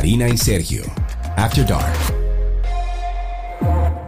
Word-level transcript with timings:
Karina 0.00 0.30
y 0.30 0.38
Sergio. 0.38 0.82
After 1.36 1.66
Dark. 1.66 1.92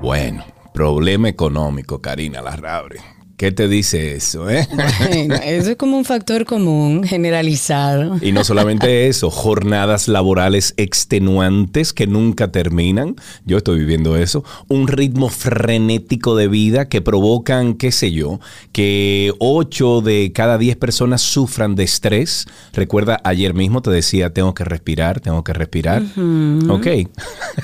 Bueno, 0.01 0.43
problema 0.73 1.29
económico, 1.29 2.01
Karina 2.01 2.41
Larrabre. 2.41 2.97
¿Qué 3.43 3.51
te 3.51 3.67
dice 3.67 4.15
eso? 4.15 4.49
Eh? 4.49 4.69
Bueno, 5.01 5.35
eso 5.35 5.71
es 5.73 5.77
como 5.77 5.97
un 5.99 6.05
factor 6.05 6.45
común, 6.45 7.03
generalizado. 7.03 8.19
Y 8.21 8.31
no 8.31 8.45
solamente 8.45 9.09
eso, 9.09 9.31
jornadas 9.31 10.07
laborales 10.07 10.75
extenuantes 10.77 11.93
que 11.93 12.07
nunca 12.07 12.53
terminan. 12.53 13.17
Yo 13.45 13.57
estoy 13.57 13.81
viviendo 13.81 14.17
eso. 14.17 14.45
Un 14.69 14.87
ritmo 14.87 15.29
frenético 15.29 16.37
de 16.37 16.47
vida 16.47 16.89
que 16.89 17.01
provocan, 17.01 17.75
qué 17.75 17.91
sé 17.91 18.13
yo, 18.13 18.39
que 18.71 19.33
8 19.41 20.03
de 20.03 20.31
cada 20.33 20.57
10 20.57 20.77
personas 20.77 21.21
sufran 21.21 21.75
de 21.75 21.83
estrés. 21.83 22.47
Recuerda, 22.73 23.21
ayer 23.25 23.55
mismo 23.55 23.83
te 23.83 23.91
decía, 23.91 24.33
tengo 24.33 24.55
que 24.55 24.63
respirar, 24.63 25.19
tengo 25.19 25.43
que 25.43 25.53
respirar. 25.53 26.05
Ok. 26.69 26.87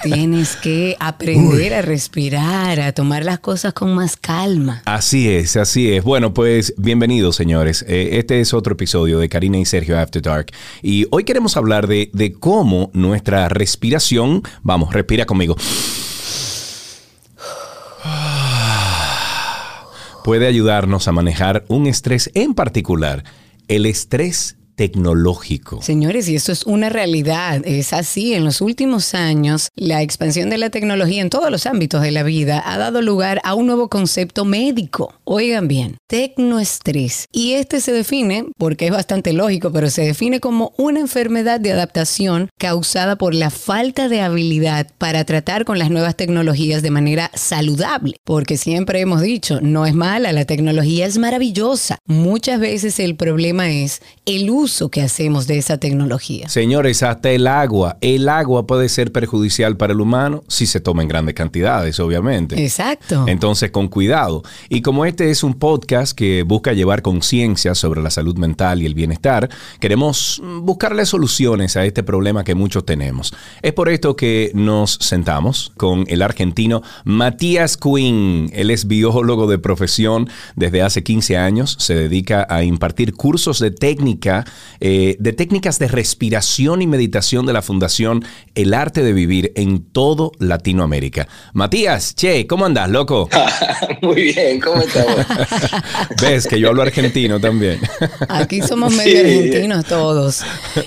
Tienes 0.02 0.56
que 0.56 0.96
aprender 0.98 1.74
a 1.74 1.82
respirar, 1.82 2.80
a 2.80 2.90
tomar 2.90 3.24
las 3.24 3.38
cosas 3.38 3.74
con 3.74 3.94
más 3.94 4.16
calma. 4.16 4.82
Así 4.84 5.28
es, 5.28 5.56
así 5.56 5.67
es. 5.76 6.02
Bueno, 6.02 6.32
pues 6.32 6.72
bienvenidos, 6.78 7.36
señores. 7.36 7.84
Eh, 7.86 8.08
este 8.12 8.40
es 8.40 8.54
otro 8.54 8.72
episodio 8.72 9.18
de 9.18 9.28
Karina 9.28 9.58
y 9.58 9.66
Sergio 9.66 9.98
After 9.98 10.22
Dark. 10.22 10.46
Y 10.82 11.06
hoy 11.10 11.24
queremos 11.24 11.58
hablar 11.58 11.86
de, 11.86 12.08
de 12.14 12.32
cómo 12.32 12.90
nuestra 12.94 13.50
respiración, 13.50 14.42
vamos, 14.62 14.94
respira 14.94 15.26
conmigo, 15.26 15.56
puede 20.24 20.46
ayudarnos 20.46 21.06
a 21.06 21.12
manejar 21.12 21.66
un 21.68 21.86
estrés 21.86 22.30
en 22.32 22.54
particular, 22.54 23.24
el 23.68 23.84
estrés 23.84 24.56
tecnológico. 24.78 25.82
Señores, 25.82 26.28
y 26.28 26.36
esto 26.36 26.52
es 26.52 26.62
una 26.62 26.88
realidad, 26.88 27.62
es 27.64 27.92
así. 27.92 28.34
En 28.34 28.44
los 28.44 28.60
últimos 28.60 29.12
años, 29.12 29.70
la 29.74 30.02
expansión 30.02 30.50
de 30.50 30.56
la 30.56 30.70
tecnología 30.70 31.20
en 31.20 31.30
todos 31.30 31.50
los 31.50 31.66
ámbitos 31.66 32.00
de 32.00 32.12
la 32.12 32.22
vida 32.22 32.62
ha 32.64 32.78
dado 32.78 33.02
lugar 33.02 33.40
a 33.42 33.54
un 33.54 33.66
nuevo 33.66 33.88
concepto 33.88 34.44
médico. 34.44 35.12
Oigan 35.24 35.66
bien, 35.66 35.96
tecnoestrés. 36.06 37.26
Y 37.32 37.54
este 37.54 37.80
se 37.80 37.90
define, 37.90 38.46
porque 38.56 38.86
es 38.86 38.92
bastante 38.92 39.32
lógico, 39.32 39.72
pero 39.72 39.90
se 39.90 40.02
define 40.02 40.38
como 40.38 40.72
una 40.76 41.00
enfermedad 41.00 41.58
de 41.58 41.72
adaptación 41.72 42.48
causada 42.56 43.16
por 43.16 43.34
la 43.34 43.50
falta 43.50 44.08
de 44.08 44.20
habilidad 44.20 44.86
para 44.96 45.24
tratar 45.24 45.64
con 45.64 45.80
las 45.80 45.90
nuevas 45.90 46.14
tecnologías 46.14 46.82
de 46.82 46.92
manera 46.92 47.32
saludable. 47.34 48.14
Porque 48.22 48.56
siempre 48.56 49.00
hemos 49.00 49.22
dicho, 49.22 49.58
no 49.60 49.86
es 49.86 49.94
mala, 49.94 50.30
la 50.32 50.44
tecnología 50.44 51.04
es 51.04 51.18
maravillosa. 51.18 51.98
Muchas 52.06 52.60
veces 52.60 53.00
el 53.00 53.16
problema 53.16 53.72
es 53.72 54.02
el 54.24 54.48
uso 54.50 54.67
que 54.90 55.02
hacemos 55.02 55.46
de 55.46 55.58
esa 55.58 55.78
tecnología. 55.78 56.48
Señores, 56.48 57.02
hasta 57.02 57.30
el 57.30 57.46
agua. 57.46 57.98
El 58.00 58.28
agua 58.28 58.66
puede 58.66 58.88
ser 58.88 59.12
perjudicial 59.12 59.76
para 59.76 59.92
el 59.92 60.00
humano 60.00 60.44
si 60.48 60.66
se 60.66 60.80
toma 60.80 61.02
en 61.02 61.08
grandes 61.08 61.34
cantidades, 61.34 61.98
obviamente. 62.00 62.62
Exacto. 62.62 63.24
Entonces, 63.26 63.70
con 63.70 63.88
cuidado. 63.88 64.42
Y 64.68 64.82
como 64.82 65.04
este 65.04 65.30
es 65.30 65.42
un 65.42 65.54
podcast 65.54 66.16
que 66.16 66.42
busca 66.42 66.72
llevar 66.72 67.02
conciencia 67.02 67.74
sobre 67.74 68.02
la 68.02 68.10
salud 68.10 68.36
mental 68.36 68.82
y 68.82 68.86
el 68.86 68.94
bienestar, 68.94 69.48
queremos 69.80 70.40
buscarle 70.62 71.06
soluciones 71.06 71.76
a 71.76 71.84
este 71.84 72.02
problema 72.02 72.44
que 72.44 72.54
muchos 72.54 72.84
tenemos. 72.84 73.34
Es 73.62 73.72
por 73.72 73.88
esto 73.88 74.16
que 74.16 74.50
nos 74.54 74.98
sentamos 75.00 75.72
con 75.76 76.04
el 76.08 76.22
argentino 76.22 76.82
Matías 77.04 77.76
Quinn. 77.76 78.50
Él 78.52 78.70
es 78.70 78.86
biólogo 78.86 79.46
de 79.46 79.58
profesión 79.58 80.28
desde 80.56 80.82
hace 80.82 81.02
15 81.02 81.36
años. 81.36 81.76
Se 81.78 81.94
dedica 81.94 82.46
a 82.48 82.64
impartir 82.64 83.14
cursos 83.14 83.58
de 83.58 83.70
técnica 83.70 84.44
eh, 84.80 85.16
de 85.18 85.32
técnicas 85.32 85.78
de 85.78 85.88
respiración 85.88 86.82
y 86.82 86.86
meditación 86.86 87.46
de 87.46 87.52
la 87.52 87.62
Fundación 87.62 88.24
El 88.54 88.74
Arte 88.74 89.02
de 89.02 89.12
Vivir 89.12 89.52
en 89.56 89.84
todo 89.84 90.32
Latinoamérica. 90.38 91.28
Matías, 91.52 92.14
che, 92.14 92.46
¿cómo 92.46 92.66
andas, 92.66 92.88
loco? 92.90 93.28
Muy 94.02 94.32
bien, 94.32 94.60
¿cómo 94.60 94.80
estás? 94.80 95.26
Ves 96.22 96.46
que 96.46 96.60
yo 96.60 96.68
hablo 96.68 96.82
argentino 96.82 97.40
también. 97.40 97.80
Aquí 98.28 98.62
somos 98.62 98.94
medio 98.94 99.20
argentinos 99.20 99.84
todos. 99.84 100.42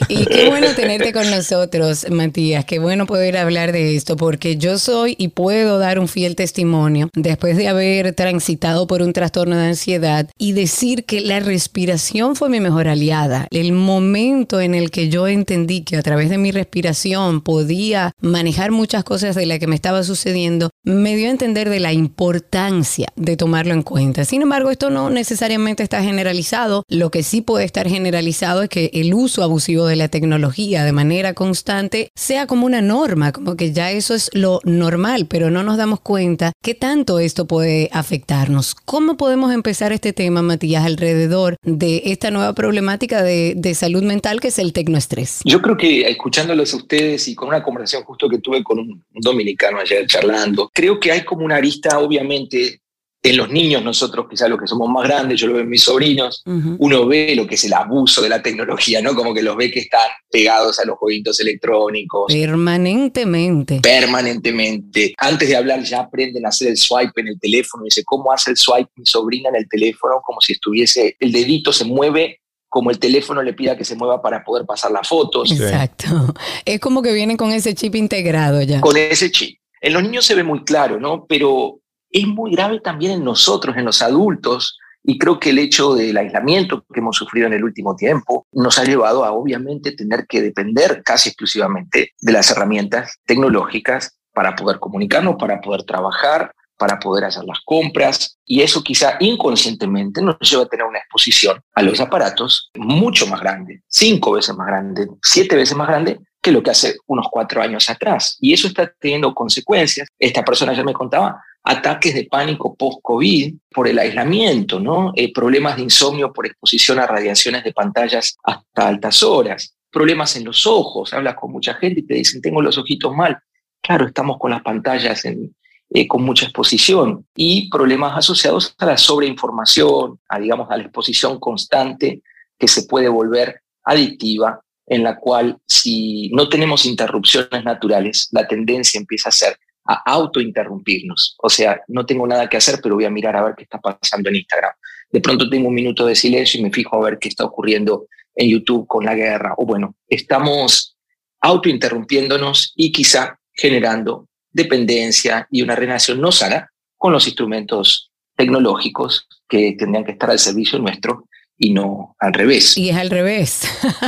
Y 0.08 0.26
qué 0.26 0.50
bueno 0.50 0.68
tenerte 0.76 1.14
con 1.14 1.30
nosotros, 1.30 2.06
Matías. 2.10 2.66
Qué 2.66 2.80
bueno 2.80 3.06
poder 3.06 3.38
hablar 3.38 3.72
de 3.72 3.96
esto, 3.96 4.16
porque 4.16 4.58
yo 4.58 4.78
soy 4.78 5.16
y 5.18 5.30
puedo 5.30 5.78
dar 5.78 6.00
un 6.00 6.08
fiel 6.08 6.36
testimonio 6.36 7.10
después 7.14 7.58
de 7.58 7.68
haber 7.68 8.14
transitado 8.14 8.88
por 8.88 9.02
un 9.02 9.14
trastorno 9.14 9.58
de 9.58 9.68
ansiedad 9.68 10.28
y 10.38 10.54
decir 10.54 11.06
que 11.06 11.22
la 11.22 11.40
respiración 11.40 12.36
fue 12.36 12.50
mi 12.50 12.60
mejor 12.60 12.88
aliada 12.88 13.48
el 13.62 13.72
momento 13.72 14.60
en 14.60 14.76
el 14.76 14.92
que 14.92 15.10
yo 15.10 15.28
entendí 15.28 15.82
que 15.82 15.96
a 15.96 16.02
través 16.02 16.30
de 16.30 16.38
mi 16.38 16.52
respiración 16.52 17.42
podía 17.42 18.12
manejar 18.20 18.72
muchas 18.72 19.04
cosas 19.04 19.36
de 19.36 19.46
las 19.46 19.60
que 19.60 19.68
me 19.68 19.76
estaba 19.76 20.04
sucediendo, 20.04 20.70
me 20.84 21.16
dio 21.16 21.28
a 21.28 21.32
entender 21.32 21.70
de 21.70 21.80
la 21.80 21.94
importancia 21.94 23.08
de 23.16 23.38
tomarlo 23.38 23.74
en 23.74 23.84
cuenta. 23.84 24.26
Sin 24.26 24.42
embargo, 24.42 24.72
esto 24.72 24.90
no 24.90 25.10
necesariamente 25.10 25.84
está 25.84 26.04
generalizado. 26.04 26.84
Lo 26.90 27.12
que 27.12 27.24
sí 27.24 27.42
puede 27.42 27.66
estar 27.66 27.88
generalizado 27.88 28.64
es 28.64 28.70
que 28.70 28.92
el 28.94 29.14
uso 29.14 29.44
abusivo 29.44 29.86
de 29.86 29.96
la 29.96 30.08
tecnología 30.08 30.84
de 30.84 30.92
manera 30.92 31.34
constante 31.34 32.10
sea 32.16 32.48
como 32.48 32.66
una 32.66 32.82
norma, 32.82 33.32
como 33.32 33.56
que 33.56 33.72
ya 33.72 33.92
eso 33.92 34.14
es 34.14 34.30
lo 34.34 34.60
normal, 34.64 35.28
pero 35.28 35.50
no 35.52 35.64
nos 35.64 35.78
damos 35.78 36.02
cuenta 36.02 36.52
qué 36.64 36.74
tanto 36.74 37.20
esto 37.20 37.46
puede 37.46 37.90
afectarnos. 37.92 38.76
¿Cómo 38.76 39.18
podemos 39.18 39.54
empezar 39.54 39.94
este 39.94 40.14
tema, 40.14 40.42
Matías, 40.42 40.86
alrededor 40.86 41.56
de 41.64 42.02
esta 42.06 42.32
nueva 42.32 42.54
problemática 42.54 43.24
de 43.24 43.51
de, 43.56 43.76
salud 43.76 44.04
mental 44.04 44.40
que 44.40 44.50
es 44.50 44.60
el 44.60 44.74
tecnoestrés. 44.74 45.42
Yo 45.46 45.62
creo 45.62 45.78
que 45.78 46.02
escuchándolos 46.10 46.74
a 46.74 46.78
ustedes 46.78 47.28
y 47.28 47.36
con 47.36 47.50
una 47.50 47.64
conversación 47.64 48.04
justo 48.04 48.30
que 48.30 48.40
tuve 48.40 48.64
con 48.64 48.80
un 48.80 49.04
dominicano 49.12 49.80
ayer 49.80 50.06
charlando, 50.08 50.70
creo 50.74 51.00
que 51.00 51.12
hay 51.12 51.24
como 51.24 51.46
una 51.46 51.56
arista 51.56 52.00
obviamente 52.00 52.82
en 53.24 53.38
los 53.38 53.50
niños 53.50 53.84
nosotros, 53.84 54.26
quizás 54.30 54.50
los 54.50 54.60
que 54.60 54.68
somos 54.68 54.90
más 54.90 55.08
grandes, 55.08 55.40
yo 55.40 55.48
lo 55.48 55.54
veo 55.54 55.64
en 55.64 55.70
mis 55.70 55.84
sobrinos, 55.84 56.42
uno 56.46 57.06
ve 57.06 57.36
lo 57.36 57.46
que 57.46 57.54
es 57.56 57.64
el 57.66 57.74
abuso 57.74 58.22
de 58.22 58.30
la 58.30 58.42
tecnología, 58.42 59.02
¿no? 59.02 59.14
Como 59.14 59.34
que 59.34 59.44
los 59.44 59.56
ve 59.56 59.70
que 59.70 59.82
están 59.82 60.10
pegados 60.30 60.80
a 60.80 60.86
los 60.86 60.98
jueguitos 60.98 61.40
electrónicos. 61.40 62.34
Permanentemente. 62.34 63.80
Permanentemente. 63.82 65.14
Antes 65.18 65.50
de 65.50 65.56
hablar 65.56 65.84
ya 65.84 66.02
aprenden 66.02 66.46
a 66.46 66.50
hacer 66.50 66.70
el 66.70 66.78
swipe 66.78 67.22
en 67.22 67.28
el 67.28 67.40
teléfono. 67.40 67.84
Dice, 67.84 68.04
¿cómo 68.04 68.32
hace 68.32 68.52
el 68.52 68.58
swipe 68.58 68.90
mi 68.96 69.06
sobrina 69.06 69.50
en 69.50 69.56
el 69.56 69.70
teléfono? 69.70 70.22
Como 70.26 70.42
si 70.42 70.54
estuviese, 70.54 71.16
el 71.20 71.32
dedito 71.32 71.72
se 71.72 71.86
mueve 71.86 72.41
como 72.72 72.90
el 72.90 73.00
teléfono 73.00 73.44
le 73.44 73.52
pida 73.52 73.76
que 73.76 73.84
se 73.84 73.98
mueva 73.98 74.22
para 74.22 74.46
poder 74.46 74.66
pasar 74.66 74.92
las 74.92 75.06
fotos. 75.06 75.52
Exacto. 75.52 76.34
Es 76.64 76.80
como 76.80 77.02
que 77.02 77.12
vienen 77.12 77.36
con 77.36 77.52
ese 77.52 77.76
chip 77.76 77.96
integrado 77.96 78.62
ya. 78.62 78.80
Con 78.80 78.96
ese 78.96 79.30
chip. 79.30 79.60
En 79.82 79.92
los 79.92 80.02
niños 80.02 80.26
se 80.26 80.36
ve 80.36 80.44
muy 80.44 80.64
claro, 80.64 80.98
¿no? 80.98 81.26
Pero 81.28 81.82
es 82.10 82.26
muy 82.26 82.52
grave 82.52 82.80
también 82.80 83.12
en 83.12 83.26
nosotros, 83.26 83.76
en 83.76 83.84
los 83.84 84.02
adultos, 84.02 84.80
y 85.04 85.18
creo 85.18 85.38
que 85.38 85.50
el 85.50 85.60
hecho 85.60 85.96
del 85.96 86.16
aislamiento 86.16 86.86
que 86.94 87.02
hemos 87.02 87.18
sufrido 87.18 87.48
en 87.48 87.54
el 87.54 87.64
último 87.66 87.94
tiempo 87.98 88.48
nos 88.54 88.80
ha 88.80 88.86
llevado 88.86 89.26
a 89.26 89.34
obviamente 89.34 89.92
tener 89.92 90.26
que 90.26 90.42
depender 90.42 91.02
casi 91.04 91.28
exclusivamente 91.28 92.14
de 92.22 92.32
las 92.32 92.52
herramientas 92.52 93.18
tecnológicas 93.26 94.18
para 94.34 94.56
poder 94.56 94.80
comunicarnos, 94.80 95.36
para 95.38 95.60
poder 95.60 95.84
trabajar, 95.84 96.54
para 96.82 96.98
poder 96.98 97.26
hacer 97.26 97.44
las 97.44 97.60
compras 97.64 98.40
y 98.44 98.64
eso 98.64 98.84
quizá 98.84 99.18
inconscientemente 99.20 100.20
nos 100.20 100.38
lleva 100.40 100.64
a 100.64 100.66
tener 100.66 100.88
una 100.88 100.98
exposición 100.98 101.62
a 101.76 101.84
los 101.84 102.00
aparatos 102.00 102.72
mucho 102.74 103.28
más 103.28 103.40
grande, 103.40 103.84
cinco 103.88 104.32
veces 104.32 104.56
más 104.56 104.66
grande, 104.66 105.08
siete 105.22 105.56
veces 105.56 105.78
más 105.78 105.88
grande 105.88 106.20
que 106.42 106.52
lo 106.52 106.64
que 106.64 106.72
hace 106.72 106.96
unos 107.06 107.28
cuatro 107.30 107.62
años 107.62 107.88
atrás. 107.88 108.36
Y 108.42 108.52
eso 108.52 108.68
está 108.68 108.92
teniendo 109.00 109.32
consecuencias. 109.36 110.08
Esta 110.18 110.44
persona 110.44 110.74
ya 110.74 110.84
me 110.84 110.92
contaba 110.94 111.40
ataques 111.64 112.16
de 112.16 112.24
pánico 112.24 112.74
post-COVID 112.74 113.54
por 113.70 113.88
el 113.88 114.00
aislamiento, 114.00 114.80
¿no? 114.80 115.14
Eh, 115.16 115.32
problemas 115.32 115.76
de 115.76 115.84
insomnio 115.84 116.34
por 116.34 116.48
exposición 116.48 116.98
a 116.98 117.06
radiaciones 117.06 117.64
de 117.64 117.74
pantallas 117.74 118.36
hasta 118.44 118.88
altas 118.88 119.22
horas, 119.22 119.76
problemas 119.92 120.36
en 120.36 120.46
los 120.46 120.66
ojos, 120.66 121.14
hablas 121.14 121.36
con 121.36 121.52
mucha 121.52 121.76
gente 121.76 122.00
y 122.00 122.08
te 122.08 122.16
dicen, 122.16 122.42
tengo 122.42 122.60
los 122.60 122.80
ojitos 122.80 123.16
mal. 123.16 123.38
Claro, 123.84 124.08
estamos 124.08 124.40
con 124.40 124.50
las 124.50 124.64
pantallas 124.64 125.26
en, 125.26 125.54
eh, 125.94 126.08
con 126.08 126.24
mucha 126.24 126.46
exposición 126.46 127.28
y 127.36 127.70
problemas 127.70 128.18
asociados 128.18 128.74
a 128.78 128.86
la 128.86 128.98
sobreinformación, 128.98 130.20
a, 130.30 130.40
digamos, 130.40 130.72
a 130.72 130.78
la 130.78 130.84
exposición 130.84 131.38
constante 131.38 132.22
que 132.58 132.68
se 132.70 132.84
puede 132.84 133.10
volver 133.10 133.62
adictiva, 133.84 134.62
en 134.86 135.04
la 135.04 135.18
cual 135.18 135.58
si 135.68 136.30
no 136.30 136.48
tenemos 136.48 136.86
interrupciones 136.86 137.66
naturales, 137.66 138.30
la 138.32 138.48
tendencia 138.48 139.00
empieza 139.00 139.30
a 139.30 139.34
ser 139.34 139.58
a 139.86 139.96
autointerrumpirnos. 140.06 141.36
O 141.40 141.50
sea, 141.50 141.82
no 141.90 142.06
tengo 142.06 142.26
nada 142.26 142.48
que 142.48 142.56
hacer, 142.56 142.80
pero 142.82 142.96
voy 142.96 143.04
a 143.06 143.10
mirar 143.10 143.36
a 143.36 143.44
ver 143.44 143.56
qué 143.58 143.64
está 143.64 143.80
pasando 143.80 144.30
en 144.30 144.38
Instagram. 144.38 144.72
De 145.12 145.20
pronto 145.20 145.50
tengo 145.50 145.68
un 145.68 145.74
minuto 145.74 146.06
de 146.06 146.16
silencio 146.16 146.60
y 146.60 146.64
me 146.64 146.72
fijo 146.72 146.96
a 146.96 147.10
ver 147.10 147.20
qué 147.20 147.28
está 147.28 147.44
ocurriendo 147.44 148.08
en 148.36 148.50
YouTube 148.50 148.88
con 148.88 149.04
la 149.04 149.14
guerra. 149.14 149.56
O 149.58 149.66
bueno, 149.66 149.96
estamos 150.08 150.96
autointerrumpiéndonos 151.42 152.72
y 152.78 152.94
quizá 152.94 153.40
generando 153.54 154.30
dependencia 154.52 155.48
y 155.50 155.62
una 155.62 155.76
relación 155.76 156.20
no 156.22 156.32
sana 156.32 156.72
con 156.98 157.12
los 157.12 157.28
instrumentos 157.28 158.12
tecnológicos 158.36 159.28
que 159.48 159.76
tendrían 159.78 160.06
que 160.06 160.12
estar 160.12 160.32
al 160.32 160.40
servicio 160.40 160.80
nuestro 160.80 161.28
y 161.62 161.74
no 161.74 162.16
al 162.20 162.34
revés. 162.34 162.76
Y 162.76 162.90
es 162.90 162.98
al 162.98 163.12
revés. 163.12 163.62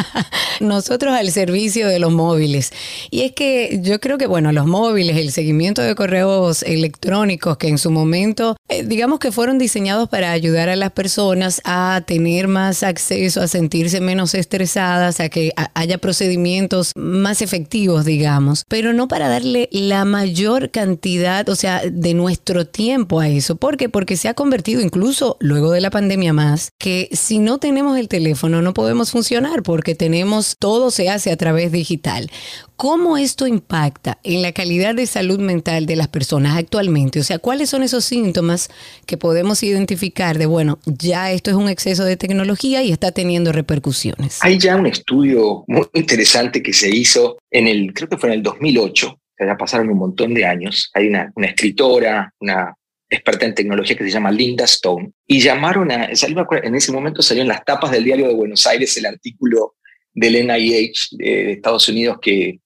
Nosotros 0.60 1.14
al 1.14 1.32
servicio 1.32 1.88
de 1.88 2.00
los 2.00 2.12
móviles. 2.12 2.72
Y 3.12 3.22
es 3.22 3.34
que 3.34 3.80
yo 3.84 4.00
creo 4.00 4.18
que, 4.18 4.26
bueno, 4.26 4.52
los 4.52 4.66
móviles, 4.66 5.18
el 5.18 5.32
seguimiento 5.32 5.84
de 5.84 5.94
correos 5.94 6.64
electrónicos 6.64 7.58
que 7.58 7.68
en 7.68 7.78
su 7.78 7.92
momento, 7.92 8.56
eh, 8.70 8.84
digamos 8.84 9.20
que 9.20 9.32
fueron 9.32 9.60
diseñados 9.60 10.10
para 10.10 10.32
ayudar 10.32 10.70
a 10.70 10.76
las 10.76 10.92
personas 10.92 11.62
a 11.64 12.02
tener 12.08 12.48
más 12.48 12.82
acceso, 12.82 13.42
a 13.42 13.48
sentirse 13.48 14.02
menos 14.02 14.34
estresadas, 14.34 15.20
a 15.20 15.30
que 15.30 15.52
haya 15.76 16.00
procedimientos 16.00 16.92
más 16.96 17.44
efectivos, 17.44 18.04
digamos, 18.04 18.64
pero 18.68 18.94
no 18.94 19.08
para 19.08 19.30
darle 19.30 19.70
la 19.72 20.06
mayor 20.06 20.72
cantidad, 20.72 21.48
o 21.50 21.56
sea, 21.56 21.84
de 21.86 22.16
nuestro 22.16 22.66
tiempo 22.66 23.20
a 23.20 23.30
eso. 23.30 23.58
¿Por 23.58 23.78
qué? 23.78 23.90
Porque 23.90 24.18
se 24.18 24.28
ha 24.28 24.34
convertido 24.34 24.82
incluso 24.82 25.38
luego 25.40 25.72
de 25.72 25.82
la 25.82 25.92
pandemia 25.92 26.34
más, 26.34 26.72
que 26.80 27.10
sin 27.12 27.43
no 27.44 27.58
tenemos 27.58 27.98
el 27.98 28.08
teléfono 28.08 28.62
no 28.62 28.74
podemos 28.74 29.12
funcionar 29.12 29.64
porque 29.64 29.96
tenemos 29.96 30.56
todo 30.58 30.92
se 30.92 31.10
hace 31.10 31.32
a 31.32 31.38
través 31.38 31.72
digital. 31.72 32.32
¿Cómo 32.76 33.18
esto 33.18 33.46
impacta 33.48 34.20
en 34.24 34.42
la 34.42 34.52
calidad 34.52 34.96
de 34.96 35.06
salud 35.06 35.40
mental 35.40 35.86
de 35.86 35.96
las 35.96 36.08
personas 36.08 36.58
actualmente? 36.58 37.20
O 37.20 37.24
sea, 37.24 37.40
¿cuáles 37.40 37.70
son 37.70 37.84
esos 37.84 38.04
síntomas 38.04 38.70
que 39.06 39.18
podemos 39.18 39.62
identificar 39.64 40.38
de, 40.38 40.46
bueno, 40.46 40.80
ya 40.86 41.32
esto 41.32 41.52
es 41.52 41.56
un 41.56 41.70
exceso 41.70 42.04
de 42.04 42.18
tecnología 42.18 42.82
y 42.84 42.92
está 42.92 43.12
teniendo 43.12 43.52
repercusiones? 43.52 44.40
Hay 44.42 44.58
ya 44.58 44.76
un 44.76 44.88
estudio 44.88 45.64
muy 45.68 45.86
interesante 45.94 46.64
que 46.64 46.74
se 46.74 46.90
hizo 46.90 47.38
en 47.52 47.68
el, 47.68 47.94
creo 47.94 48.10
que 48.10 48.18
fue 48.18 48.30
en 48.30 48.36
el 48.36 48.44
2008, 48.44 49.20
ya 49.40 49.58
pasaron 49.58 49.90
un 49.90 49.98
montón 49.98 50.34
de 50.34 50.46
años. 50.46 50.90
Hay 50.94 51.08
una, 51.08 51.32
una 51.36 51.48
escritora, 51.48 52.34
una 52.40 52.74
experta 53.14 53.46
en 53.46 53.56
tecnología 53.56 53.96
que 53.96 54.04
se 54.04 54.12
llama 54.12 54.32
Linda 54.32 54.66
Stone, 54.66 55.12
y 55.28 55.40
llamaron 55.40 55.92
a, 55.92 56.06
en 56.06 56.76
ese 56.76 56.92
momento 56.92 57.22
salió 57.22 57.44
en 57.44 57.50
las 57.50 57.64
tapas 57.64 57.92
del 57.92 58.04
diario 58.04 58.28
de 58.28 58.34
Buenos 58.34 58.66
Aires 58.68 58.96
el 58.98 59.06
artículo 59.06 59.76
del 60.14 60.46
NIH 60.48 61.10
de 61.12 61.52
Estados 61.54 61.88
Unidos 61.90 62.18
que, 62.22 62.60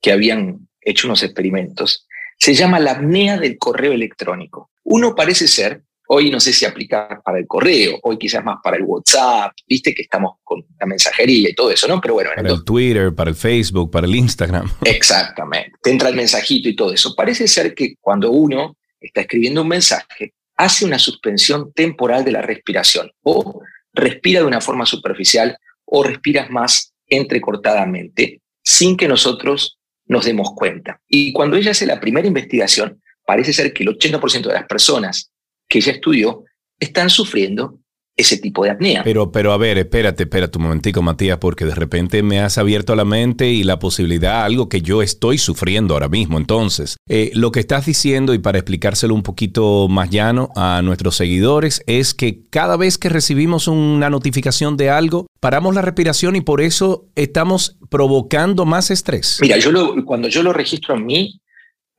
que 0.00 0.12
habían 0.12 0.68
hecho 0.80 1.06
unos 1.06 1.22
experimentos. 1.22 2.06
Se 2.38 2.54
llama 2.54 2.80
la 2.80 2.92
apnea 2.92 3.38
del 3.38 3.58
correo 3.58 3.92
electrónico. 3.92 4.70
Uno 4.84 5.14
parece 5.14 5.46
ser, 5.46 5.82
hoy 6.08 6.30
no 6.30 6.40
sé 6.40 6.52
si 6.52 6.64
aplica 6.64 7.20
para 7.24 7.38
el 7.38 7.46
correo, 7.46 7.98
hoy 8.02 8.18
quizás 8.18 8.44
más 8.44 8.58
para 8.62 8.76
el 8.76 8.82
WhatsApp, 8.82 9.52
viste 9.66 9.94
que 9.94 10.02
estamos 10.02 10.38
con 10.42 10.64
la 10.78 10.86
mensajería 10.86 11.50
y 11.50 11.54
todo 11.54 11.70
eso, 11.70 11.86
¿no? 11.86 12.00
Pero 12.00 12.14
bueno. 12.14 12.30
Para 12.34 12.50
el 12.50 12.64
Twitter, 12.64 13.14
para 13.14 13.30
el 13.30 13.36
Facebook, 13.36 13.90
para 13.90 14.06
el 14.06 14.14
Instagram. 14.16 14.68
Exactamente. 14.84 15.72
Te 15.80 15.90
entra 15.90 16.08
el 16.08 16.16
mensajito 16.16 16.68
y 16.68 16.74
todo 16.74 16.92
eso. 16.92 17.14
Parece 17.14 17.46
ser 17.46 17.74
que 17.74 17.94
cuando 18.00 18.32
uno 18.32 18.76
está 19.06 19.22
escribiendo 19.22 19.62
un 19.62 19.68
mensaje, 19.68 20.34
hace 20.56 20.84
una 20.84 20.98
suspensión 20.98 21.72
temporal 21.72 22.24
de 22.24 22.32
la 22.32 22.42
respiración 22.42 23.10
o 23.22 23.62
respira 23.92 24.40
de 24.40 24.46
una 24.46 24.60
forma 24.60 24.86
superficial 24.86 25.56
o 25.84 26.02
respiras 26.02 26.50
más 26.50 26.94
entrecortadamente 27.06 28.40
sin 28.62 28.96
que 28.96 29.08
nosotros 29.08 29.78
nos 30.06 30.24
demos 30.24 30.52
cuenta. 30.54 31.00
Y 31.08 31.32
cuando 31.32 31.56
ella 31.56 31.72
hace 31.72 31.86
la 31.86 32.00
primera 32.00 32.26
investigación, 32.26 33.02
parece 33.26 33.52
ser 33.52 33.72
que 33.72 33.82
el 33.82 33.90
80% 33.90 34.48
de 34.48 34.54
las 34.54 34.66
personas 34.66 35.32
que 35.68 35.78
ella 35.78 35.92
estudió 35.92 36.44
están 36.78 37.10
sufriendo 37.10 37.78
ese 38.16 38.36
tipo 38.36 38.64
de 38.64 38.70
apnea. 38.70 39.02
Pero, 39.04 39.32
pero 39.32 39.52
a 39.52 39.56
ver, 39.56 39.78
espérate, 39.78 40.24
espérate 40.24 40.58
un 40.58 40.64
momentico, 40.64 41.02
Matías, 41.02 41.38
porque 41.38 41.64
de 41.64 41.74
repente 41.74 42.22
me 42.22 42.40
has 42.40 42.58
abierto 42.58 42.94
la 42.94 43.04
mente 43.04 43.48
y 43.48 43.62
la 43.62 43.78
posibilidad, 43.78 44.44
algo 44.44 44.68
que 44.68 44.82
yo 44.82 45.02
estoy 45.02 45.38
sufriendo 45.38 45.94
ahora 45.94 46.08
mismo. 46.08 46.38
Entonces, 46.38 46.96
eh, 47.08 47.30
lo 47.34 47.52
que 47.52 47.60
estás 47.60 47.86
diciendo, 47.86 48.34
y 48.34 48.38
para 48.38 48.58
explicárselo 48.58 49.14
un 49.14 49.22
poquito 49.22 49.88
más 49.88 50.10
llano 50.10 50.50
a 50.56 50.82
nuestros 50.82 51.16
seguidores, 51.16 51.82
es 51.86 52.14
que 52.14 52.42
cada 52.50 52.76
vez 52.76 52.98
que 52.98 53.08
recibimos 53.08 53.66
una 53.66 54.10
notificación 54.10 54.76
de 54.76 54.90
algo, 54.90 55.26
paramos 55.40 55.74
la 55.74 55.82
respiración 55.82 56.36
y 56.36 56.42
por 56.42 56.60
eso 56.60 57.06
estamos 57.14 57.78
provocando 57.90 58.66
más 58.66 58.90
estrés. 58.90 59.38
Mira, 59.40 59.58
yo 59.58 59.72
cuando 60.04 60.28
yo 60.28 60.42
lo 60.42 60.52
registro 60.52 60.94
en 60.96 61.06
mí, 61.06 61.40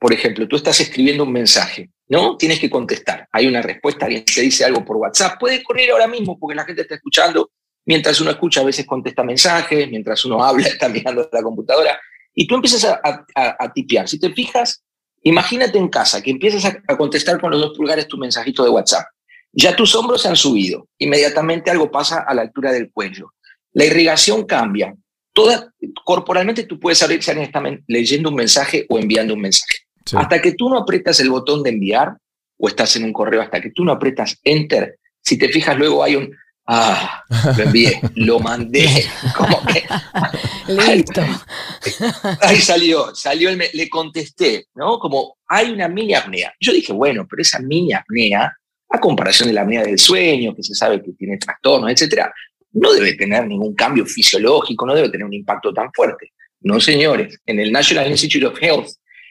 por 0.04 0.12
ejemplo, 0.12 0.46
tú 0.46 0.56
estás 0.56 0.78
escribiendo 0.80 1.24
un 1.24 1.32
mensaje 1.32 1.88
¿no? 2.08 2.36
Tienes 2.36 2.60
que 2.60 2.70
contestar. 2.70 3.28
Hay 3.32 3.46
una 3.46 3.62
respuesta, 3.62 4.06
alguien 4.06 4.24
te 4.24 4.40
dice 4.40 4.64
algo 4.64 4.84
por 4.84 4.96
WhatsApp, 4.96 5.38
puede 5.38 5.62
correr 5.62 5.90
ahora 5.90 6.06
mismo 6.06 6.38
porque 6.38 6.54
la 6.54 6.64
gente 6.64 6.82
está 6.82 6.96
escuchando. 6.96 7.50
Mientras 7.86 8.20
uno 8.20 8.30
escucha, 8.30 8.60
a 8.60 8.64
veces 8.64 8.86
contesta 8.86 9.22
mensajes, 9.22 9.88
mientras 9.90 10.24
uno 10.24 10.42
habla, 10.44 10.66
está 10.66 10.88
mirando 10.88 11.28
la 11.32 11.42
computadora, 11.42 11.98
y 12.34 12.46
tú 12.46 12.56
empiezas 12.56 12.84
a, 12.84 13.26
a, 13.34 13.72
tipear. 13.72 14.08
Si 14.08 14.18
te 14.18 14.32
fijas, 14.32 14.82
imagínate 15.22 15.78
en 15.78 15.88
casa 15.88 16.20
que 16.20 16.32
empiezas 16.32 16.64
a, 16.64 16.96
contestar 16.96 17.40
con 17.40 17.50
los 17.50 17.60
dos 17.60 17.76
pulgares 17.76 18.08
tu 18.08 18.18
mensajito 18.18 18.64
de 18.64 18.70
WhatsApp. 18.70 19.06
Ya 19.52 19.76
tus 19.76 19.94
hombros 19.94 20.22
se 20.22 20.28
han 20.28 20.36
subido, 20.36 20.88
inmediatamente 20.98 21.70
algo 21.70 21.90
pasa 21.90 22.24
a 22.26 22.34
la 22.34 22.42
altura 22.42 22.72
del 22.72 22.90
cuello. 22.90 23.32
La 23.72 23.84
irrigación 23.84 24.44
cambia. 24.44 24.94
Toda, 25.32 25.72
corporalmente 26.04 26.64
tú 26.64 26.78
puedes 26.80 26.98
saber 26.98 27.22
si 27.22 27.30
alguien 27.30 27.46
está 27.46 27.62
leyendo 27.86 28.30
un 28.30 28.34
mensaje 28.34 28.84
o 28.88 28.98
enviando 28.98 29.34
un 29.34 29.40
mensaje. 29.40 29.84
Hasta 30.12 30.42
que 30.42 30.52
tú 30.52 30.68
no 30.68 30.78
apretas 30.78 31.20
el 31.20 31.30
botón 31.30 31.62
de 31.62 31.70
enviar 31.70 32.16
o 32.58 32.68
estás 32.68 32.96
en 32.96 33.04
un 33.04 33.12
correo, 33.12 33.40
hasta 33.40 33.60
que 33.60 33.70
tú 33.70 33.84
no 33.84 33.92
apretas 33.92 34.38
enter, 34.44 34.98
si 35.20 35.38
te 35.38 35.48
fijas 35.48 35.76
luego 35.76 36.04
hay 36.04 36.16
un, 36.16 36.30
ah, 36.66 37.22
lo 37.56 37.64
envié, 37.64 38.00
lo 38.16 38.38
mandé, 38.38 39.06
como 39.36 39.60
que... 39.66 39.84
Listo. 40.66 41.22
Ahí, 42.40 42.58
salió, 42.58 43.14
salió, 43.14 43.50
el, 43.50 43.62
le 43.72 43.88
contesté, 43.88 44.66
¿no? 44.74 44.98
Como 44.98 45.38
hay 45.48 45.70
una 45.70 45.88
mini 45.88 46.14
apnea. 46.14 46.54
Yo 46.60 46.72
dije, 46.72 46.92
bueno, 46.92 47.26
pero 47.28 47.42
esa 47.42 47.58
mini 47.58 47.92
apnea, 47.92 48.52
a 48.88 49.00
comparación 49.00 49.48
de 49.48 49.54
la 49.54 49.62
apnea 49.62 49.82
del 49.82 49.98
sueño, 49.98 50.54
que 50.54 50.62
se 50.62 50.74
sabe 50.74 51.02
que 51.02 51.12
tiene 51.12 51.38
trastornos, 51.38 51.90
etcétera, 51.90 52.32
no 52.72 52.92
debe 52.92 53.14
tener 53.14 53.46
ningún 53.46 53.74
cambio 53.74 54.06
fisiológico, 54.06 54.86
no 54.86 54.94
debe 54.94 55.10
tener 55.10 55.26
un 55.26 55.34
impacto 55.34 55.72
tan 55.72 55.92
fuerte. 55.92 56.32
No, 56.60 56.80
señores, 56.80 57.38
en 57.44 57.60
el 57.60 57.70
National 57.70 58.10
Institute 58.10 58.46
of 58.46 58.60
Health 58.60 58.88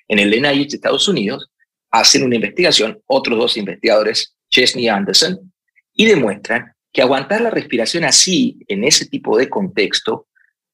en 0.08 0.20
el 0.20 0.30
NIH 0.30 0.70
de 0.70 0.76
Estados 0.76 1.08
Unidos, 1.08 1.50
hacen 1.92 2.24
una 2.24 2.36
investigación, 2.36 3.00
otros 3.06 3.38
dos 3.38 3.58
investigadores, 3.58 4.36
Chesney 4.50 4.88
Anderson, 4.88 5.54
y 5.94 6.06
demuestran 6.06 6.74
que 6.92 7.02
aguantar 7.02 7.42
la 7.42 7.50
respiración 7.50 8.04
así, 8.04 8.60
en 8.68 8.84
ese 8.84 9.06
tipo 9.08 9.38
de 9.38 9.50
contexto, 9.50 10.28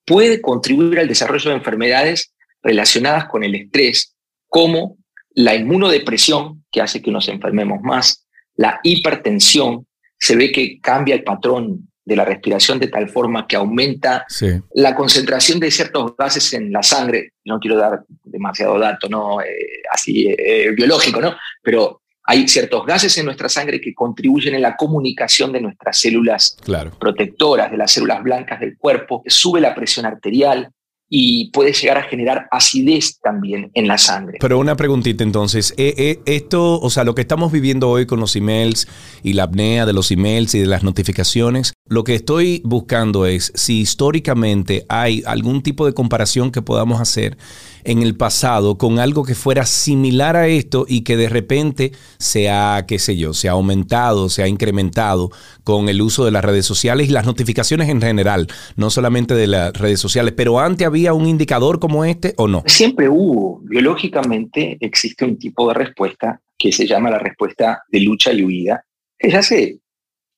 puede 0.05 0.41
contribuir 0.41 0.99
al 0.99 1.07
desarrollo 1.07 1.51
de 1.51 1.57
enfermedades 1.57 2.33
relacionadas 2.61 3.25
con 3.25 3.43
el 3.43 3.55
estrés, 3.55 4.15
como 4.47 4.97
la 5.31 5.55
inmunodepresión, 5.55 6.65
que 6.71 6.81
hace 6.81 7.01
que 7.01 7.11
nos 7.11 7.27
enfermemos 7.29 7.79
más, 7.81 8.27
la 8.55 8.79
hipertensión, 8.83 9.87
se 10.17 10.35
ve 10.35 10.51
que 10.51 10.79
cambia 10.81 11.15
el 11.15 11.23
patrón 11.23 11.88
de 12.09 12.15
la 12.15 12.25
respiración 12.25 12.79
de 12.79 12.87
tal 12.87 13.07
forma 13.07 13.45
que 13.47 13.55
aumenta 13.55 14.25
la 14.73 14.95
concentración 14.95 15.59
de 15.59 15.69
ciertos 15.69 16.17
gases 16.17 16.53
en 16.53 16.71
la 16.71 16.81
sangre. 16.81 17.33
No 17.45 17.59
quiero 17.59 17.77
dar 17.77 18.03
demasiado 18.23 18.79
dato, 18.79 19.07
¿no? 19.07 19.39
Eh, 19.41 19.83
así 19.91 20.27
eh, 20.27 20.71
biológico, 20.75 21.21
¿no? 21.21 21.35
Pero 21.61 22.01
hay 22.23 22.47
ciertos 22.47 22.83
gases 22.83 23.15
en 23.19 23.25
nuestra 23.25 23.47
sangre 23.47 23.79
que 23.79 23.93
contribuyen 23.93 24.55
en 24.55 24.63
la 24.63 24.75
comunicación 24.75 25.51
de 25.51 25.61
nuestras 25.61 25.99
células 25.99 26.57
protectoras, 26.99 27.69
de 27.69 27.77
las 27.77 27.91
células 27.91 28.23
blancas 28.23 28.59
del 28.59 28.75
cuerpo, 28.75 29.21
sube 29.27 29.61
la 29.61 29.75
presión 29.75 30.07
arterial, 30.07 30.71
y 31.09 31.49
puede 31.51 31.73
llegar 31.73 31.97
a 31.97 32.03
generar 32.03 32.47
acidez 32.51 33.19
también 33.19 33.71
en 33.73 33.87
la 33.87 33.97
sangre. 33.97 34.37
Pero 34.39 34.59
una 34.59 34.75
preguntita 34.75 35.23
entonces, 35.23 35.73
eh, 35.77 35.95
eh, 35.97 36.19
esto, 36.25 36.79
o 36.79 36.89
sea, 36.89 37.03
lo 37.03 37.15
que 37.15 37.21
estamos 37.21 37.51
viviendo 37.51 37.89
hoy 37.89 38.05
con 38.05 38.19
los 38.19 38.35
emails 38.35 38.87
y 39.23 39.33
la 39.33 39.43
apnea 39.43 39.85
de 39.85 39.93
los 39.93 40.11
emails 40.11 40.53
y 40.53 40.59
de 40.59 40.67
las 40.67 40.83
notificaciones, 40.83 41.73
lo 41.87 42.03
que 42.03 42.13
estoy 42.13 42.61
buscando 42.63 43.25
es 43.25 43.51
si 43.55 43.79
históricamente 43.81 44.85
hay 44.87 45.23
algún 45.25 45.63
tipo 45.63 45.87
de 45.87 45.93
comparación 45.93 46.51
que 46.51 46.61
podamos 46.61 47.01
hacer 47.01 47.37
en 47.83 48.01
el 48.01 48.15
pasado 48.15 48.77
con 48.77 48.99
algo 48.99 49.23
que 49.23 49.35
fuera 49.35 49.65
similar 49.65 50.35
a 50.35 50.47
esto 50.47 50.85
y 50.87 51.01
que 51.01 51.17
de 51.17 51.29
repente 51.29 51.91
se 52.17 52.49
ha, 52.49 52.85
qué 52.87 52.99
sé 52.99 53.17
yo, 53.17 53.33
se 53.33 53.49
ha 53.49 53.53
aumentado, 53.53 54.29
se 54.29 54.43
ha 54.43 54.47
incrementado 54.47 55.31
con 55.63 55.89
el 55.89 56.01
uso 56.01 56.25
de 56.25 56.31
las 56.31 56.43
redes 56.43 56.65
sociales 56.65 57.09
y 57.09 57.11
las 57.11 57.25
notificaciones 57.25 57.89
en 57.89 58.01
general, 58.01 58.47
no 58.75 58.89
solamente 58.89 59.35
de 59.35 59.47
las 59.47 59.73
redes 59.73 59.99
sociales, 59.99 60.33
pero 60.35 60.59
antes 60.59 60.87
había 60.87 61.13
un 61.13 61.27
indicador 61.27 61.79
como 61.79 62.05
este 62.05 62.33
o 62.37 62.47
no? 62.47 62.63
Siempre 62.65 63.09
hubo, 63.09 63.61
biológicamente 63.63 64.77
existe 64.79 65.25
un 65.25 65.37
tipo 65.37 65.67
de 65.67 65.73
respuesta 65.73 66.41
que 66.57 66.71
se 66.71 66.85
llama 66.85 67.09
la 67.09 67.19
respuesta 67.19 67.83
de 67.89 68.01
lucha 68.01 68.33
y 68.33 68.43
huida, 68.43 68.83
ya 69.21 69.39
hace 69.39 69.79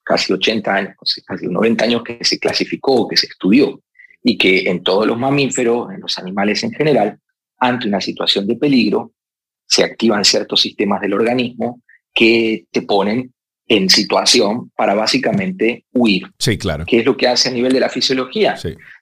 casi 0.03 0.33
80 0.33 0.73
años, 0.73 0.95
casi 1.25 1.47
90 1.47 1.83
años 1.85 2.03
que 2.03 2.19
se 2.21 2.39
clasificó, 2.39 3.07
que 3.07 3.17
se 3.17 3.27
estudió, 3.27 3.81
y 4.23 4.37
que 4.37 4.69
en 4.69 4.83
todos 4.83 5.07
los 5.07 5.17
mamíferos, 5.17 5.91
en 5.91 6.01
los 6.01 6.17
animales 6.17 6.63
en 6.63 6.71
general, 6.71 7.19
ante 7.61 7.87
una 7.87 8.01
situación 8.01 8.47
de 8.47 8.55
peligro, 8.55 9.13
se 9.65 9.83
activan 9.83 10.25
ciertos 10.25 10.59
sistemas 10.59 10.99
del 10.99 11.13
organismo 11.13 11.81
que 12.13 12.65
te 12.71 12.81
ponen 12.81 13.33
en 13.67 13.89
situación 13.89 14.69
para 14.75 14.95
básicamente 14.95 15.85
huir. 15.93 16.23
Sí, 16.37 16.57
claro. 16.57 16.83
¿Qué 16.85 16.99
es 16.99 17.05
lo 17.05 17.15
que 17.15 17.27
hace 17.27 17.47
a 17.47 17.53
nivel 17.53 17.71
de 17.71 17.79
la 17.79 17.87
fisiología? 17.87 18.55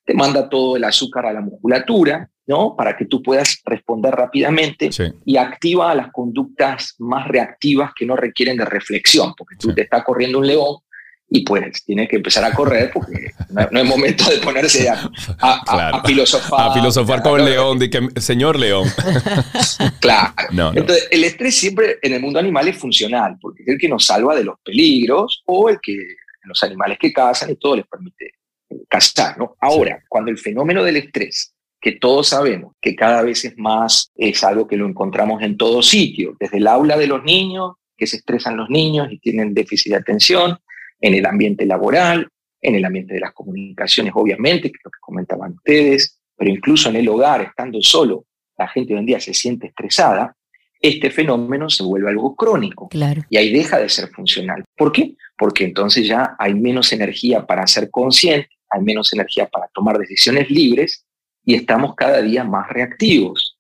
Te 0.05 0.13
manda 0.13 0.47
todo 0.47 0.77
el 0.77 0.83
azúcar 0.83 1.25
a 1.25 1.33
la 1.33 1.41
musculatura, 1.41 2.29
¿no? 2.45 2.75
Para 2.75 2.95
que 2.95 3.05
tú 3.05 3.23
puedas 3.23 3.61
responder 3.65 4.13
rápidamente 4.13 4.89
y 5.25 5.37
activa 5.37 5.95
las 5.95 6.11
conductas 6.11 6.95
más 6.99 7.27
reactivas 7.27 7.91
que 7.95 8.05
no 8.05 8.15
requieren 8.15 8.57
de 8.57 8.65
reflexión, 8.65 9.33
porque 9.35 9.55
tú 9.55 9.73
te 9.73 9.83
está 9.83 10.03
corriendo 10.03 10.37
un 10.37 10.45
león 10.45 10.75
y 11.29 11.41
pues 11.43 11.83
tiene 11.83 12.07
que 12.07 12.15
empezar 12.15 12.43
a 12.43 12.53
correr 12.53 12.89
porque 12.91 13.31
no, 13.49 13.79
es 13.79 13.85
momento 13.85 14.29
de 14.29 14.37
ponerse 14.37 14.89
a, 14.89 15.09
a, 15.39 16.03
filosofar. 16.03 16.69
A 16.69 16.73
filosofar 16.73 17.21
con 17.21 17.39
el 17.39 17.45
león, 17.45 17.77
de 17.77 17.89
que, 17.89 18.09
señor 18.19 18.57
león. 18.57 18.87
claro. 19.99 20.33
Entonces, 20.75 21.07
el 21.11 21.23
estrés 21.23 21.55
siempre 21.55 21.97
en 22.01 22.13
el 22.13 22.21
mundo 22.21 22.39
animal 22.39 22.67
es 22.67 22.77
funcional, 22.77 23.37
porque 23.39 23.61
es 23.63 23.69
el 23.69 23.77
que 23.77 23.89
nos 23.89 24.05
salva 24.05 24.35
de 24.35 24.43
los 24.43 24.55
peligros 24.63 25.43
o 25.45 25.69
el 25.69 25.79
que 25.81 25.97
los 26.43 26.63
animales 26.63 26.97
que 26.99 27.13
cazan 27.13 27.51
y 27.51 27.55
todo 27.55 27.75
les 27.75 27.85
permite 27.85 28.31
cazar. 28.87 29.37
¿no? 29.37 29.55
Ahora, 29.61 30.03
cuando 30.07 30.31
el 30.31 30.37
fenómeno 30.37 30.83
del 30.83 30.97
estrés 30.97 31.53
que 31.81 31.93
todos 31.93 32.27
sabemos 32.27 32.73
que 32.81 32.95
cada 32.95 33.21
vez 33.21 33.45
es 33.45 33.57
más, 33.57 34.11
es 34.15 34.43
algo 34.43 34.67
que 34.67 34.75
lo 34.75 34.85
encontramos 34.85 35.41
en 35.41 35.57
todo 35.57 35.81
sitio, 35.81 36.35
desde 36.39 36.57
el 36.57 36.67
aula 36.67 36.97
de 36.97 37.07
los 37.07 37.23
niños, 37.23 37.75
que 37.95 38.07
se 38.07 38.17
estresan 38.17 38.57
los 38.57 38.69
niños 38.69 39.07
y 39.11 39.19
tienen 39.19 39.53
déficit 39.53 39.91
de 39.93 39.97
atención, 39.97 40.57
en 40.99 41.13
el 41.13 41.25
ambiente 41.25 41.65
laboral, 41.65 42.27
en 42.61 42.75
el 42.75 42.85
ambiente 42.85 43.13
de 43.13 43.21
las 43.21 43.33
comunicaciones, 43.33 44.13
obviamente, 44.15 44.69
que 44.69 44.77
es 44.77 44.83
lo 44.83 44.91
que 44.91 44.99
comentaban 45.01 45.53
ustedes, 45.53 46.19
pero 46.35 46.51
incluso 46.51 46.89
en 46.89 46.97
el 46.97 47.07
hogar, 47.07 47.41
estando 47.41 47.81
solo, 47.81 48.25
la 48.57 48.67
gente 48.67 48.93
hoy 48.93 48.99
en 48.99 49.05
día 49.05 49.19
se 49.19 49.33
siente 49.33 49.67
estresada, 49.67 50.35
este 50.81 51.09
fenómeno 51.11 51.69
se 51.69 51.83
vuelve 51.83 52.09
algo 52.09 52.35
crónico 52.35 52.87
claro. 52.87 53.23
y 53.29 53.37
ahí 53.37 53.51
deja 53.51 53.79
de 53.79 53.89
ser 53.89 54.09
funcional. 54.09 54.63
¿Por 54.77 54.91
qué? 54.91 55.15
Porque 55.37 55.65
entonces 55.65 56.07
ya 56.07 56.35
hay 56.39 56.53
menos 56.53 56.93
energía 56.93 57.45
para 57.45 57.67
ser 57.67 57.89
consciente, 57.89 58.49
hay 58.69 58.81
menos 58.81 59.11
energía 59.13 59.47
para 59.47 59.67
tomar 59.73 59.97
decisiones 59.97 60.49
libres 60.49 61.05
y 61.43 61.55
estamos 61.55 61.95
cada 61.95 62.21
día 62.21 62.43
más 62.43 62.69
reactivos, 62.69 63.57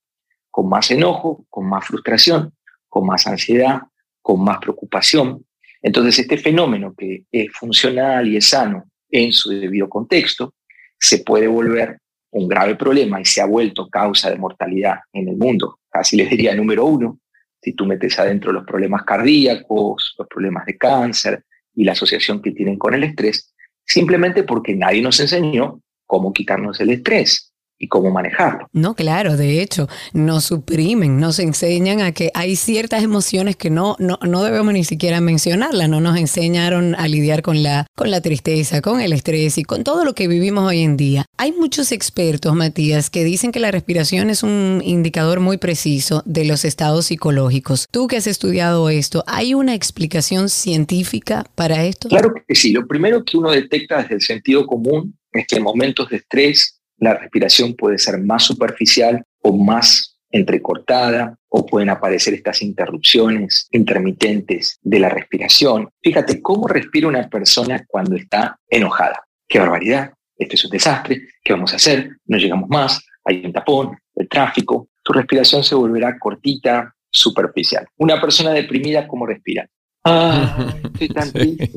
con 0.49 0.69
más 0.69 0.91
enojo, 0.91 1.45
con 1.49 1.67
más 1.67 1.85
frustración, 1.85 2.53
con 2.87 3.05
más 3.05 3.27
ansiedad, 3.27 3.81
con 4.21 4.43
más 4.43 4.59
preocupación. 4.59 5.45
Entonces, 5.81 6.19
este 6.19 6.37
fenómeno 6.37 6.93
que 6.97 7.23
es 7.31 7.51
funcional 7.53 8.27
y 8.27 8.37
es 8.37 8.49
sano 8.49 8.85
en 9.09 9.31
su 9.31 9.49
debido 9.49 9.89
contexto, 9.89 10.53
se 10.99 11.19
puede 11.19 11.47
volver 11.47 11.99
un 12.31 12.47
grave 12.47 12.75
problema 12.75 13.19
y 13.19 13.25
se 13.25 13.41
ha 13.41 13.45
vuelto 13.45 13.89
causa 13.89 14.29
de 14.29 14.37
mortalidad 14.37 14.99
en 15.13 15.29
el 15.29 15.37
mundo. 15.37 15.79
Casi 15.89 16.17
les 16.17 16.29
diría 16.29 16.55
número 16.55 16.85
uno, 16.85 17.19
si 17.61 17.73
tú 17.73 17.85
metes 17.85 18.19
adentro 18.19 18.51
los 18.51 18.65
problemas 18.65 19.03
cardíacos, 19.03 20.15
los 20.17 20.27
problemas 20.27 20.65
de 20.65 20.77
cáncer 20.77 21.43
y 21.73 21.83
la 21.83 21.93
asociación 21.93 22.41
que 22.41 22.51
tienen 22.51 22.77
con 22.77 22.93
el 22.93 23.03
estrés, 23.03 23.53
simplemente 23.85 24.43
porque 24.43 24.75
nadie 24.75 25.01
nos 25.01 25.19
enseñó 25.19 25.81
cómo 26.05 26.33
quitarnos 26.33 26.79
el 26.79 26.91
estrés 26.91 27.48
y 27.79 27.87
cómo 27.87 28.11
manejarlo. 28.11 28.69
No, 28.73 28.93
claro, 28.93 29.37
de 29.37 29.61
hecho, 29.61 29.87
nos 30.13 30.45
suprimen, 30.45 31.19
nos 31.19 31.39
enseñan 31.39 32.01
a 32.01 32.11
que 32.11 32.29
hay 32.33 32.55
ciertas 32.55 33.03
emociones 33.03 33.55
que 33.55 33.69
no, 33.69 33.95
no, 33.99 34.19
no 34.21 34.43
debemos 34.43 34.73
ni 34.73 34.83
siquiera 34.83 35.21
mencionarlas, 35.21 35.89
no 35.89 36.01
nos 36.01 36.17
enseñaron 36.17 36.93
a 36.95 37.07
lidiar 37.07 37.41
con 37.41 37.63
la, 37.63 37.87
con 37.95 38.11
la 38.11 38.21
tristeza, 38.21 38.81
con 38.81 38.99
el 38.99 39.13
estrés 39.13 39.57
y 39.57 39.63
con 39.63 39.83
todo 39.83 40.03
lo 40.03 40.13
que 40.13 40.27
vivimos 40.27 40.65
hoy 40.65 40.81
en 40.81 40.97
día. 40.97 41.25
Hay 41.37 41.53
muchos 41.53 41.91
expertos, 41.91 42.53
Matías, 42.53 43.09
que 43.09 43.23
dicen 43.23 43.51
que 43.51 43.61
la 43.61 43.71
respiración 43.71 44.29
es 44.29 44.43
un 44.43 44.81
indicador 44.83 45.39
muy 45.39 45.57
preciso 45.57 46.21
de 46.25 46.43
los 46.43 46.65
estados 46.65 47.05
psicológicos. 47.05 47.87
Tú 47.89 48.07
que 48.07 48.17
has 48.17 48.27
estudiado 48.27 48.89
esto, 48.89 49.23
¿hay 49.25 49.53
una 49.53 49.73
explicación 49.73 50.49
científica 50.49 51.45
para 51.55 51.85
esto? 51.85 52.09
Claro 52.09 52.33
que 52.33 52.55
sí. 52.55 52.73
Lo 52.73 52.85
primero 52.87 53.23
que 53.23 53.37
uno 53.37 53.51
detecta 53.51 54.01
desde 54.01 54.15
el 54.15 54.21
sentido 54.21 54.65
común 54.67 55.17
es 55.31 55.47
que 55.47 55.57
en 55.57 55.63
momentos 55.63 56.09
de 56.09 56.17
estrés 56.17 56.78
la 56.99 57.15
respiración 57.15 57.75
puede 57.75 57.97
ser 57.97 58.19
más 58.19 58.43
superficial 58.43 59.23
o 59.41 59.55
más 59.55 60.19
entrecortada 60.31 61.37
o 61.49 61.65
pueden 61.65 61.89
aparecer 61.89 62.33
estas 62.33 62.61
interrupciones 62.61 63.67
intermitentes 63.71 64.77
de 64.81 64.99
la 64.99 65.09
respiración. 65.09 65.89
Fíjate 66.01 66.41
cómo 66.41 66.67
respira 66.67 67.07
una 67.07 67.27
persona 67.27 67.83
cuando 67.87 68.15
está 68.15 68.59
enojada. 68.69 69.23
Qué 69.47 69.59
barbaridad, 69.59 70.13
esto 70.37 70.55
es 70.55 70.65
un 70.65 70.71
desastre, 70.71 71.21
¿qué 71.43 71.53
vamos 71.53 71.73
a 71.73 71.77
hacer? 71.77 72.17
No 72.25 72.37
llegamos 72.37 72.69
más, 72.69 73.03
hay 73.25 73.45
un 73.45 73.53
tapón, 73.53 73.97
el 74.15 74.29
tráfico. 74.29 74.89
Tu 75.03 75.13
respiración 75.13 75.63
se 75.63 75.75
volverá 75.75 76.17
cortita, 76.19 76.93
superficial. 77.09 77.87
Una 77.97 78.21
persona 78.21 78.51
deprimida, 78.51 79.07
¿cómo 79.07 79.25
respira? 79.25 79.67
Ah, 80.03 80.73
estoy 80.83 81.09
tan 81.09 81.31
triste. 81.33 81.71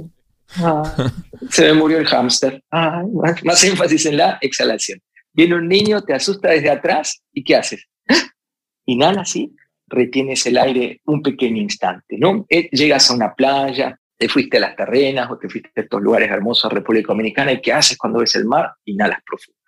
Ah, 0.56 1.10
se 1.48 1.64
me 1.64 1.74
murió 1.74 1.98
el 1.98 2.06
hámster. 2.06 2.62
Ah, 2.70 3.02
más 3.44 3.64
énfasis 3.64 4.06
en 4.06 4.18
la 4.18 4.38
exhalación. 4.40 5.00
Viene 5.32 5.54
un 5.54 5.68
niño, 5.68 6.02
te 6.02 6.14
asusta 6.14 6.50
desde 6.50 6.70
atrás 6.70 7.22
y 7.32 7.42
¿qué 7.42 7.56
haces? 7.56 7.88
Inhala 8.86 9.22
así, 9.22 9.54
retienes 9.86 10.44
el 10.46 10.58
aire 10.58 11.00
un 11.04 11.22
pequeño 11.22 11.60
instante, 11.62 12.16
¿no? 12.18 12.46
Eh, 12.48 12.68
llegas 12.70 13.10
a 13.10 13.14
una 13.14 13.34
playa, 13.34 13.98
te 14.16 14.28
fuiste 14.28 14.58
a 14.58 14.60
las 14.60 14.76
terrenas 14.76 15.30
o 15.30 15.38
te 15.38 15.48
fuiste 15.48 15.70
a 15.74 15.80
estos 15.80 16.02
lugares 16.02 16.30
hermosos 16.30 16.70
de 16.70 16.76
República 16.76 17.08
Dominicana 17.08 17.52
y 17.52 17.60
¿qué 17.60 17.72
haces 17.72 17.96
cuando 17.96 18.20
ves 18.20 18.34
el 18.36 18.44
mar? 18.44 18.72
Inhalas 18.84 19.20
profundo. 19.26 19.58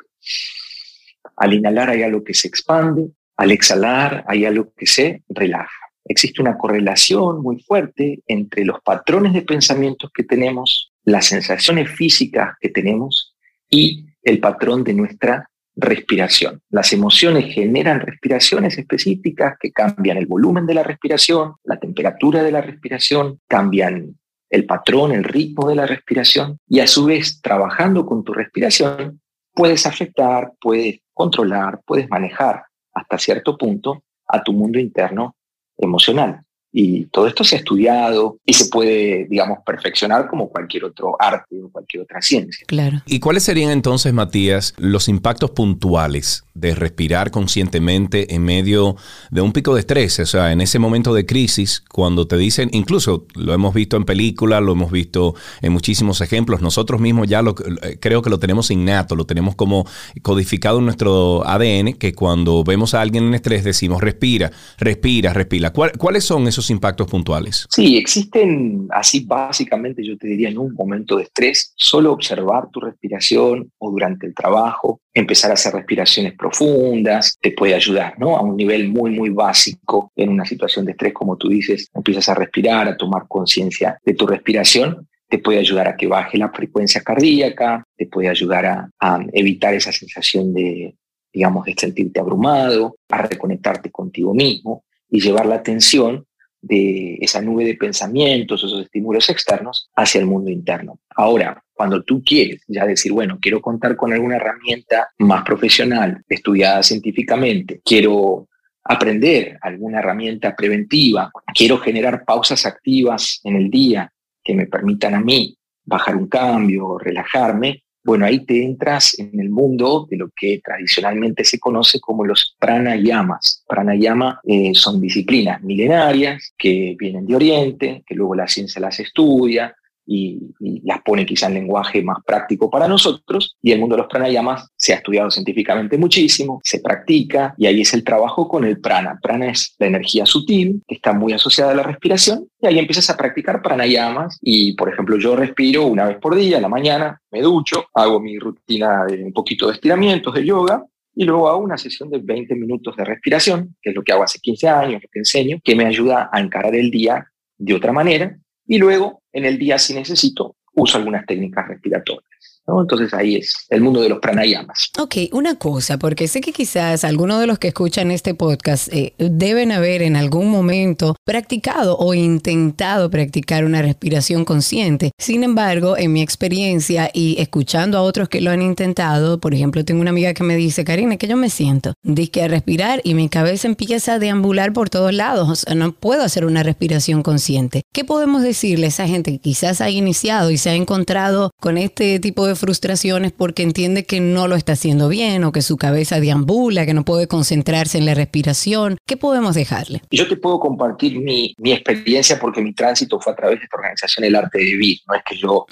Al 1.36 1.54
inhalar 1.54 1.90
hay 1.90 2.02
algo 2.02 2.22
que 2.22 2.34
se 2.34 2.48
expande, 2.48 3.10
al 3.36 3.50
exhalar 3.50 4.24
hay 4.28 4.44
algo 4.44 4.72
que 4.76 4.86
se 4.86 5.24
relaja. 5.28 5.72
Existe 6.04 6.42
una 6.42 6.58
correlación 6.58 7.40
muy 7.42 7.62
fuerte 7.62 8.22
entre 8.26 8.64
los 8.64 8.80
patrones 8.82 9.32
de 9.32 9.42
pensamientos 9.42 10.10
que 10.14 10.22
tenemos, 10.22 10.92
las 11.04 11.26
sensaciones 11.26 11.90
físicas 11.90 12.56
que 12.60 12.68
tenemos 12.68 13.34
y 13.70 14.06
el 14.22 14.38
patrón 14.38 14.84
de 14.84 14.94
nuestra 14.94 15.50
respiración. 15.76 16.62
Las 16.70 16.92
emociones 16.92 17.52
generan 17.52 18.00
respiraciones 18.00 18.78
específicas 18.78 19.56
que 19.58 19.72
cambian 19.72 20.16
el 20.16 20.26
volumen 20.26 20.66
de 20.66 20.74
la 20.74 20.82
respiración, 20.82 21.54
la 21.64 21.78
temperatura 21.78 22.42
de 22.42 22.52
la 22.52 22.60
respiración, 22.60 23.40
cambian 23.48 24.16
el 24.50 24.66
patrón, 24.66 25.12
el 25.12 25.24
ritmo 25.24 25.68
de 25.68 25.74
la 25.74 25.86
respiración 25.86 26.58
y 26.68 26.80
a 26.80 26.86
su 26.86 27.06
vez 27.06 27.40
trabajando 27.40 28.06
con 28.06 28.22
tu 28.22 28.32
respiración 28.32 29.20
puedes 29.52 29.86
afectar, 29.86 30.52
puedes 30.60 31.00
controlar, 31.12 31.80
puedes 31.86 32.08
manejar 32.08 32.64
hasta 32.92 33.18
cierto 33.18 33.56
punto 33.56 34.04
a 34.28 34.42
tu 34.42 34.52
mundo 34.52 34.78
interno 34.78 35.36
emocional. 35.76 36.42
Y 36.76 37.04
todo 37.06 37.28
esto 37.28 37.44
se 37.44 37.54
ha 37.54 37.58
estudiado 37.60 38.38
y 38.44 38.52
se 38.52 38.66
puede, 38.66 39.28
digamos, 39.30 39.58
perfeccionar 39.64 40.26
como 40.26 40.48
cualquier 40.48 40.86
otro 40.86 41.14
arte 41.20 41.62
o 41.62 41.70
cualquier 41.70 42.02
otra 42.02 42.20
ciencia. 42.20 42.64
Claro. 42.66 43.00
¿Y 43.06 43.20
cuáles 43.20 43.44
serían 43.44 43.70
entonces, 43.70 44.12
Matías, 44.12 44.74
los 44.76 45.08
impactos 45.08 45.52
puntuales 45.52 46.42
de 46.54 46.74
respirar 46.74 47.30
conscientemente 47.30 48.34
en 48.34 48.42
medio 48.42 48.96
de 49.30 49.40
un 49.40 49.52
pico 49.52 49.74
de 49.74 49.80
estrés? 49.80 50.18
O 50.18 50.26
sea, 50.26 50.50
en 50.50 50.60
ese 50.60 50.80
momento 50.80 51.14
de 51.14 51.24
crisis, 51.24 51.80
cuando 51.92 52.26
te 52.26 52.36
dicen, 52.36 52.70
incluso 52.72 53.26
lo 53.36 53.54
hemos 53.54 53.72
visto 53.72 53.96
en 53.96 54.04
películas, 54.04 54.60
lo 54.60 54.72
hemos 54.72 54.90
visto 54.90 55.36
en 55.62 55.72
muchísimos 55.72 56.20
ejemplos, 56.22 56.60
nosotros 56.60 57.00
mismos 57.00 57.28
ya 57.28 57.40
lo, 57.40 57.54
creo 57.54 58.20
que 58.20 58.30
lo 58.30 58.40
tenemos 58.40 58.72
innato, 58.72 59.14
lo 59.14 59.26
tenemos 59.26 59.54
como 59.54 59.86
codificado 60.22 60.80
en 60.80 60.86
nuestro 60.86 61.46
ADN, 61.46 61.92
que 61.92 62.14
cuando 62.14 62.64
vemos 62.64 62.94
a 62.94 63.00
alguien 63.00 63.28
en 63.28 63.34
estrés 63.34 63.62
decimos, 63.62 64.02
respira, 64.02 64.50
respira, 64.78 65.32
respira. 65.32 65.72
¿Cuáles 65.72 66.24
son 66.24 66.48
esos 66.48 66.63
impactos 66.70 67.08
puntuales? 67.08 67.66
Sí, 67.70 67.96
existen 67.96 68.86
así 68.90 69.24
básicamente, 69.26 70.02
yo 70.04 70.16
te 70.16 70.28
diría, 70.28 70.48
en 70.48 70.58
un 70.58 70.74
momento 70.74 71.16
de 71.16 71.24
estrés, 71.24 71.72
solo 71.76 72.12
observar 72.12 72.70
tu 72.70 72.80
respiración 72.80 73.70
o 73.78 73.90
durante 73.90 74.26
el 74.26 74.34
trabajo, 74.34 75.00
empezar 75.12 75.50
a 75.50 75.54
hacer 75.54 75.74
respiraciones 75.74 76.34
profundas, 76.34 77.36
te 77.40 77.52
puede 77.52 77.74
ayudar, 77.74 78.18
¿no? 78.18 78.36
A 78.36 78.42
un 78.42 78.56
nivel 78.56 78.88
muy, 78.88 79.10
muy 79.10 79.30
básico 79.30 80.12
en 80.16 80.28
una 80.28 80.44
situación 80.44 80.84
de 80.84 80.92
estrés, 80.92 81.12
como 81.12 81.36
tú 81.36 81.48
dices, 81.48 81.88
empiezas 81.94 82.28
a 82.28 82.34
respirar, 82.34 82.88
a 82.88 82.96
tomar 82.96 83.26
conciencia 83.28 83.98
de 84.04 84.14
tu 84.14 84.26
respiración, 84.26 85.08
te 85.28 85.38
puede 85.38 85.58
ayudar 85.58 85.88
a 85.88 85.96
que 85.96 86.06
baje 86.06 86.38
la 86.38 86.50
frecuencia 86.50 87.00
cardíaca, 87.00 87.84
te 87.96 88.06
puede 88.06 88.28
ayudar 88.28 88.66
a, 88.66 88.90
a 89.00 89.20
evitar 89.32 89.74
esa 89.74 89.92
sensación 89.92 90.52
de, 90.52 90.96
digamos, 91.32 91.64
de 91.64 91.74
sentirte 91.76 92.20
abrumado, 92.20 92.96
a 93.08 93.22
reconectarte 93.22 93.90
contigo 93.90 94.32
mismo 94.32 94.84
y 95.10 95.20
llevar 95.20 95.46
la 95.46 95.56
atención 95.56 96.24
de 96.64 97.18
esa 97.20 97.42
nube 97.42 97.64
de 97.64 97.74
pensamientos, 97.74 98.64
esos 98.64 98.82
estímulos 98.82 99.28
externos, 99.28 99.90
hacia 99.94 100.20
el 100.20 100.26
mundo 100.26 100.50
interno. 100.50 100.98
Ahora, 101.14 101.62
cuando 101.72 102.02
tú 102.02 102.22
quieres 102.24 102.62
ya 102.68 102.86
decir, 102.86 103.12
bueno, 103.12 103.38
quiero 103.40 103.60
contar 103.60 103.96
con 103.96 104.12
alguna 104.12 104.36
herramienta 104.36 105.08
más 105.18 105.44
profesional, 105.44 106.22
estudiada 106.28 106.82
científicamente, 106.82 107.80
quiero 107.84 108.48
aprender 108.84 109.58
alguna 109.60 109.98
herramienta 109.98 110.54
preventiva, 110.54 111.30
quiero 111.54 111.78
generar 111.78 112.24
pausas 112.24 112.64
activas 112.66 113.40
en 113.44 113.56
el 113.56 113.70
día 113.70 114.10
que 114.42 114.54
me 114.54 114.66
permitan 114.66 115.14
a 115.14 115.20
mí 115.20 115.56
bajar 115.84 116.16
un 116.16 116.28
cambio, 116.28 116.98
relajarme, 116.98 117.83
bueno, 118.04 118.26
ahí 118.26 118.44
te 118.44 118.62
entras 118.62 119.18
en 119.18 119.40
el 119.40 119.48
mundo 119.48 120.06
de 120.10 120.18
lo 120.18 120.28
que 120.36 120.60
tradicionalmente 120.62 121.42
se 121.42 121.58
conoce 121.58 122.00
como 122.00 122.24
los 122.26 122.54
pranayamas. 122.58 123.64
Pranayama 123.66 124.40
eh, 124.44 124.72
son 124.74 125.00
disciplinas 125.00 125.62
milenarias 125.62 126.52
que 126.58 126.94
vienen 126.98 127.26
de 127.26 127.34
Oriente, 127.34 128.04
que 128.06 128.14
luego 128.14 128.34
la 128.34 128.46
ciencia 128.46 128.80
las 128.80 129.00
estudia, 129.00 129.74
y, 130.06 130.40
las 130.84 131.02
pone 131.02 131.24
quizá 131.24 131.46
en 131.46 131.54
lenguaje 131.54 132.02
más 132.02 132.18
práctico 132.24 132.70
para 132.70 132.88
nosotros. 132.88 133.56
Y 133.62 133.72
el 133.72 133.80
mundo 133.80 133.96
de 133.96 134.02
los 134.02 134.10
pranayamas 134.10 134.68
se 134.76 134.92
ha 134.92 134.96
estudiado 134.96 135.30
científicamente 135.30 135.96
muchísimo, 135.98 136.60
se 136.62 136.80
practica 136.80 137.54
y 137.56 137.66
ahí 137.66 137.80
es 137.80 137.94
el 137.94 138.04
trabajo 138.04 138.48
con 138.48 138.64
el 138.64 138.80
prana. 138.80 139.18
Prana 139.22 139.50
es 139.50 139.74
la 139.78 139.86
energía 139.86 140.26
sutil 140.26 140.82
que 140.86 140.96
está 140.96 141.12
muy 141.12 141.32
asociada 141.32 141.72
a 141.72 141.74
la 141.74 141.82
respiración 141.82 142.46
y 142.60 142.66
ahí 142.66 142.78
empiezas 142.78 143.08
a 143.10 143.16
practicar 143.16 143.62
pranayamas 143.62 144.38
y, 144.40 144.74
por 144.74 144.92
ejemplo, 144.92 145.18
yo 145.18 145.36
respiro 145.36 145.86
una 145.86 146.06
vez 146.06 146.18
por 146.18 146.34
día, 146.34 146.58
a 146.58 146.60
la 146.60 146.68
mañana, 146.68 147.20
me 147.30 147.40
ducho, 147.40 147.86
hago 147.94 148.20
mi 148.20 148.38
rutina 148.38 149.04
de 149.06 149.24
un 149.24 149.32
poquito 149.32 149.66
de 149.66 149.74
estiramientos, 149.74 150.34
de 150.34 150.44
yoga 150.44 150.84
y 151.14 151.24
luego 151.24 151.48
hago 151.48 151.58
una 151.58 151.78
sesión 151.78 152.10
de 152.10 152.18
20 152.18 152.54
minutos 152.56 152.96
de 152.96 153.04
respiración, 153.04 153.76
que 153.80 153.90
es 153.90 153.96
lo 153.96 154.02
que 154.02 154.12
hago 154.12 154.24
hace 154.24 154.38
15 154.40 154.68
años, 154.68 155.02
lo 155.02 155.08
que 155.10 155.20
enseño, 155.20 155.58
que 155.62 155.76
me 155.76 155.86
ayuda 155.86 156.28
a 156.32 156.40
encarar 156.40 156.74
el 156.74 156.90
día 156.90 157.26
de 157.56 157.74
otra 157.74 157.92
manera 157.92 158.36
y 158.66 158.78
luego 158.78 159.22
en 159.32 159.44
el 159.44 159.58
día 159.58 159.78
si 159.78 159.94
necesito 159.94 160.56
uso 160.74 160.98
algunas 160.98 161.26
técnicas 161.26 161.68
respiratorias. 161.68 162.53
Entonces 162.66 163.14
ahí 163.14 163.36
es 163.36 163.66
el 163.68 163.80
mundo 163.80 164.00
de 164.00 164.08
los 164.08 164.18
pranayamas. 164.18 164.90
Ok, 164.98 165.16
una 165.32 165.56
cosa, 165.56 165.98
porque 165.98 166.28
sé 166.28 166.40
que 166.40 166.52
quizás 166.52 167.04
algunos 167.04 167.40
de 167.40 167.46
los 167.46 167.58
que 167.58 167.68
escuchan 167.68 168.10
este 168.10 168.34
podcast 168.34 168.92
eh, 168.92 169.14
deben 169.18 169.72
haber 169.72 170.02
en 170.02 170.16
algún 170.16 170.50
momento 170.50 171.16
practicado 171.24 171.96
o 171.96 172.14
intentado 172.14 173.10
practicar 173.10 173.64
una 173.64 173.82
respiración 173.82 174.44
consciente. 174.44 175.12
Sin 175.18 175.44
embargo, 175.44 175.96
en 175.96 176.12
mi 176.12 176.22
experiencia 176.22 177.10
y 177.12 177.36
escuchando 177.38 177.98
a 177.98 178.02
otros 178.02 178.28
que 178.28 178.40
lo 178.40 178.50
han 178.50 178.62
intentado, 178.62 179.38
por 179.38 179.54
ejemplo, 179.54 179.84
tengo 179.84 180.00
una 180.00 180.10
amiga 180.10 180.34
que 180.34 180.42
me 180.42 180.56
dice, 180.56 180.84
Karina, 180.84 181.16
que 181.16 181.28
yo 181.28 181.36
me 181.36 181.50
siento, 181.50 181.94
dice 182.02 182.34
a 182.42 182.48
respirar 182.48 183.00
y 183.04 183.14
mi 183.14 183.28
cabeza 183.28 183.68
empieza 183.68 184.14
a 184.14 184.18
deambular 184.18 184.72
por 184.72 184.90
todos 184.90 185.12
lados, 185.12 185.48
o 185.48 185.54
sea, 185.54 185.74
no 185.74 185.92
puedo 185.92 186.22
hacer 186.22 186.44
una 186.44 186.62
respiración 186.62 187.22
consciente. 187.22 187.82
¿Qué 187.92 188.04
podemos 188.04 188.42
decirle 188.42 188.86
a 188.86 188.88
esa 188.88 189.06
gente 189.06 189.32
que 189.32 189.38
quizás 189.38 189.80
ha 189.80 189.90
iniciado 189.90 190.50
y 190.50 190.58
se 190.58 190.70
ha 190.70 190.74
encontrado 190.74 191.50
con 191.60 191.78
este 191.78 192.18
tipo 192.20 192.46
de 192.46 192.53
frustraciones 192.54 193.32
porque 193.32 193.62
entiende 193.62 194.04
que 194.04 194.20
no 194.20 194.48
lo 194.48 194.56
está 194.56 194.72
haciendo 194.72 195.08
bien 195.08 195.44
o 195.44 195.52
que 195.52 195.62
su 195.62 195.76
cabeza 195.76 196.20
deambula, 196.20 196.86
que 196.86 196.94
no 196.94 197.04
puede 197.04 197.26
concentrarse 197.26 197.98
en 197.98 198.06
la 198.06 198.14
respiración. 198.14 198.98
¿Qué 199.06 199.16
podemos 199.16 199.54
dejarle? 199.54 200.02
Yo 200.10 200.28
te 200.28 200.36
puedo 200.36 200.58
compartir 200.60 201.18
mi, 201.18 201.54
mi 201.58 201.72
experiencia 201.72 202.38
porque 202.38 202.60
mi 202.62 202.74
tránsito 202.74 203.20
fue 203.20 203.32
a 203.32 203.36
través 203.36 203.58
de 203.58 203.64
esta 203.64 203.76
organización 203.76 204.24
El 204.24 204.36
Arte 204.36 204.58
de 204.58 204.64
Vivir. 204.64 204.98
No 205.08 205.14
es 205.14 205.22
que 205.24 205.36
yo 205.36 205.66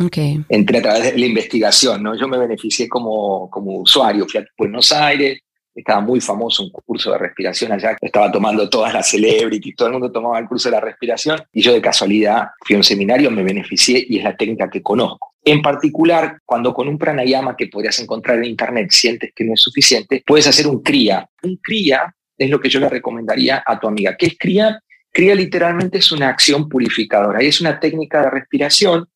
entré 0.49 0.79
a 0.79 0.83
través 0.83 1.05
de 1.05 1.19
la 1.19 1.27
investigación, 1.27 2.03
¿no? 2.03 2.17
Yo 2.19 2.29
me 2.29 2.39
beneficié 2.39 2.89
como, 2.89 3.49
como 3.51 3.79
usuario. 3.79 4.27
Fui 4.29 4.41
a 4.41 4.45
Buenos 4.57 4.93
Aires, 4.93 5.41
estaba 5.75 6.01
muy 6.01 6.21
famoso 6.21 6.63
un 6.63 6.71
curso 6.71 7.13
de 7.13 7.19
respiración 7.19 7.73
allá, 7.73 7.97
estaba 8.01 8.31
tomando 8.31 8.69
todas 8.69 8.93
las 8.93 9.09
celebrities, 9.09 9.75
todo 9.77 9.89
el 9.89 9.95
mundo 9.95 10.13
tomaba 10.13 10.39
el 10.39 10.47
curso 10.47 10.69
de 10.69 10.77
la 10.77 10.81
respiración 10.81 11.41
y 11.53 11.63
yo 11.63 11.73
de 11.73 11.81
casualidad 11.81 12.49
fui 12.65 12.75
a 12.75 12.79
un 12.79 12.85
seminario, 12.85 13.31
me 13.31 13.43
beneficié 13.43 14.05
y 14.09 14.19
es 14.19 14.25
la 14.25 14.37
técnica 14.37 14.69
que 14.69 14.83
conozco. 14.83 15.32
En 15.45 15.61
particular, 15.61 16.39
cuando 16.45 16.73
con 16.73 16.89
un 16.89 16.99
pranayama 16.99 17.57
que 17.57 17.67
podrías 17.67 17.99
encontrar 17.99 18.39
en 18.39 18.45
internet 18.45 18.91
sientes 18.91 19.33
que 19.35 19.45
no 19.45 19.55
es 19.55 19.61
suficiente, 19.61 20.23
puedes 20.25 20.47
hacer 20.47 20.69
un 20.69 20.83
kriya. 20.83 21.29
Un 21.43 21.57
kriya 21.57 22.15
es 22.39 22.49
lo 22.49 22.61
que 22.61 22.69
yo 22.69 22.79
le 22.79 22.89
recomendaría 22.89 23.63
a 23.67 23.79
tu 23.79 23.89
amiga. 23.89 24.17
¿Qué 24.17 24.27
es 24.27 24.39
kriya? 24.39 24.81
Kriya 25.11 25.35
literalmente 25.35 25.99
es 25.99 26.13
una 26.13 26.29
acción 26.29 26.69
purificadora 26.69 27.43
y 27.43 27.49
es 27.49 27.61
una 27.61 27.79
técnica 27.81 28.23
de 28.23 28.31
respiración 28.31 29.09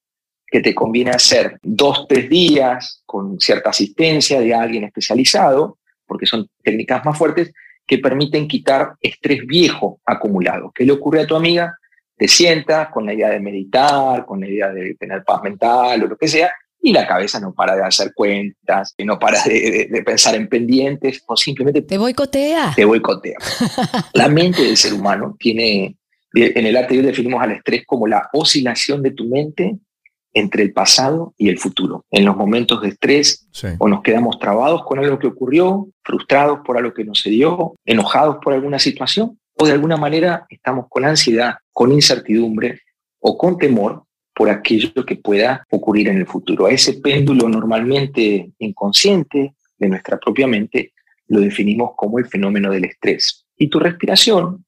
que 0.47 0.61
te 0.61 0.75
conviene 0.75 1.11
hacer 1.11 1.59
dos, 1.62 2.06
tres 2.09 2.28
días 2.28 3.02
con 3.06 3.38
cierta 3.40 3.71
asistencia 3.71 4.40
de 4.40 4.54
alguien 4.54 4.85
especializado 4.85 5.78
porque 6.06 6.26
son 6.26 6.49
técnicas 6.62 7.04
más 7.04 7.16
fuertes 7.16 7.52
que 7.87 7.99
permiten 7.99 8.49
quitar 8.49 8.95
estrés 9.00 9.47
viejo 9.47 10.00
acumulado. 10.04 10.73
¿Qué 10.75 10.85
le 10.85 10.92
ocurre 10.92 11.23
a 11.23 11.26
tu 11.26 11.37
amiga? 11.37 11.78
Te 12.17 12.29
sientas 12.29 12.89
con 12.89 13.05
la 13.05 13.13
idea 13.13 13.29
de 13.31 13.41
meditar, 13.41 14.25
con 14.25 14.41
la 14.41 14.49
idea 14.49 14.71
de 14.71 14.95
tener 14.95 15.23
paz 15.25 15.43
mental 15.43 16.03
o 16.03 16.07
lo 16.07 16.17
que 16.17 16.29
sea, 16.29 16.51
y 16.81 16.93
la 16.93 17.07
cabeza 17.07 17.41
no 17.41 17.53
para 17.53 17.75
de 17.75 17.83
hacer 17.83 18.13
cuentas, 18.15 18.95
no 19.05 19.19
para 19.19 19.43
de, 19.43 20.03
pensar 20.05 20.35
en 20.35 20.49
pendientes, 20.49 21.23
o 21.27 21.37
simplemente... 21.37 21.83
Te 21.83 21.99
boicotea. 21.99 22.73
Te 22.77 22.85
boicotea. 22.85 23.39
la 24.15 24.29
mente 24.29 24.63
del 24.63 24.77
ser 24.77 24.95
humano 24.95 25.37
tiene, 25.39 25.97
en 26.33 26.67
el 26.67 26.77
arte 26.77 27.01
definimos 27.03 27.43
al 27.43 27.53
estrés 27.53 27.85
como 27.85 28.07
la 28.07 28.29
oscilación 28.33 29.03
de 29.03 29.11
tu 29.11 29.25
mente 29.25 29.79
entre 30.33 30.63
el 30.63 30.73
pasado 30.73 31.35
y 31.39 31.49
el 31.49 31.59
futuro. 31.59 32.05
En 32.11 32.25
los 32.25 32.37
momentos 32.37 32.83
de 32.83 32.91
estrés 32.91 33.49
o 33.79 33.89
nos 33.89 34.03
quedamos 34.03 34.39
trabados 34.39 34.85
con 34.85 34.99
algo 34.99 35.19
que 35.19 35.27
ocurrió, 35.27 35.89
frustrados 36.05 36.61
por 36.65 36.76
algo 36.76 36.93
que 36.93 37.05
no 37.05 37.15
se 37.15 37.31
dio, 37.31 37.75
enojados 37.85 38.37
por 38.43 38.52
alguna 38.52 38.79
situación, 38.79 39.41
o 39.59 39.67
de 39.67 39.73
alguna 39.73 39.97
manera 39.97 40.47
estamos 40.50 40.87
con 40.89 41.05
ansiedad, 41.07 41.55
con 41.76 41.93
incertidumbre 41.93 42.80
o 43.21 43.36
con 43.36 43.58
temor 43.58 44.04
por 44.34 44.49
aquello 44.49 45.04
que 45.04 45.17
pueda 45.17 45.62
ocurrir 45.71 46.08
en 46.08 46.17
el 46.17 46.26
futuro. 46.26 46.65
A 46.65 46.71
ese 46.71 46.95
péndulo 46.95 47.50
normalmente 47.50 48.50
inconsciente 48.60 49.54
de 49.76 49.89
nuestra 49.91 50.19
propia 50.19 50.47
mente 50.47 50.95
lo 51.26 51.39
definimos 51.39 51.91
como 51.95 52.19
el 52.19 52.28
fenómeno 52.28 52.71
del 52.71 52.86
estrés. 52.86 53.45
Y 53.58 53.69
tu 53.69 53.78
respiración 53.78 54.65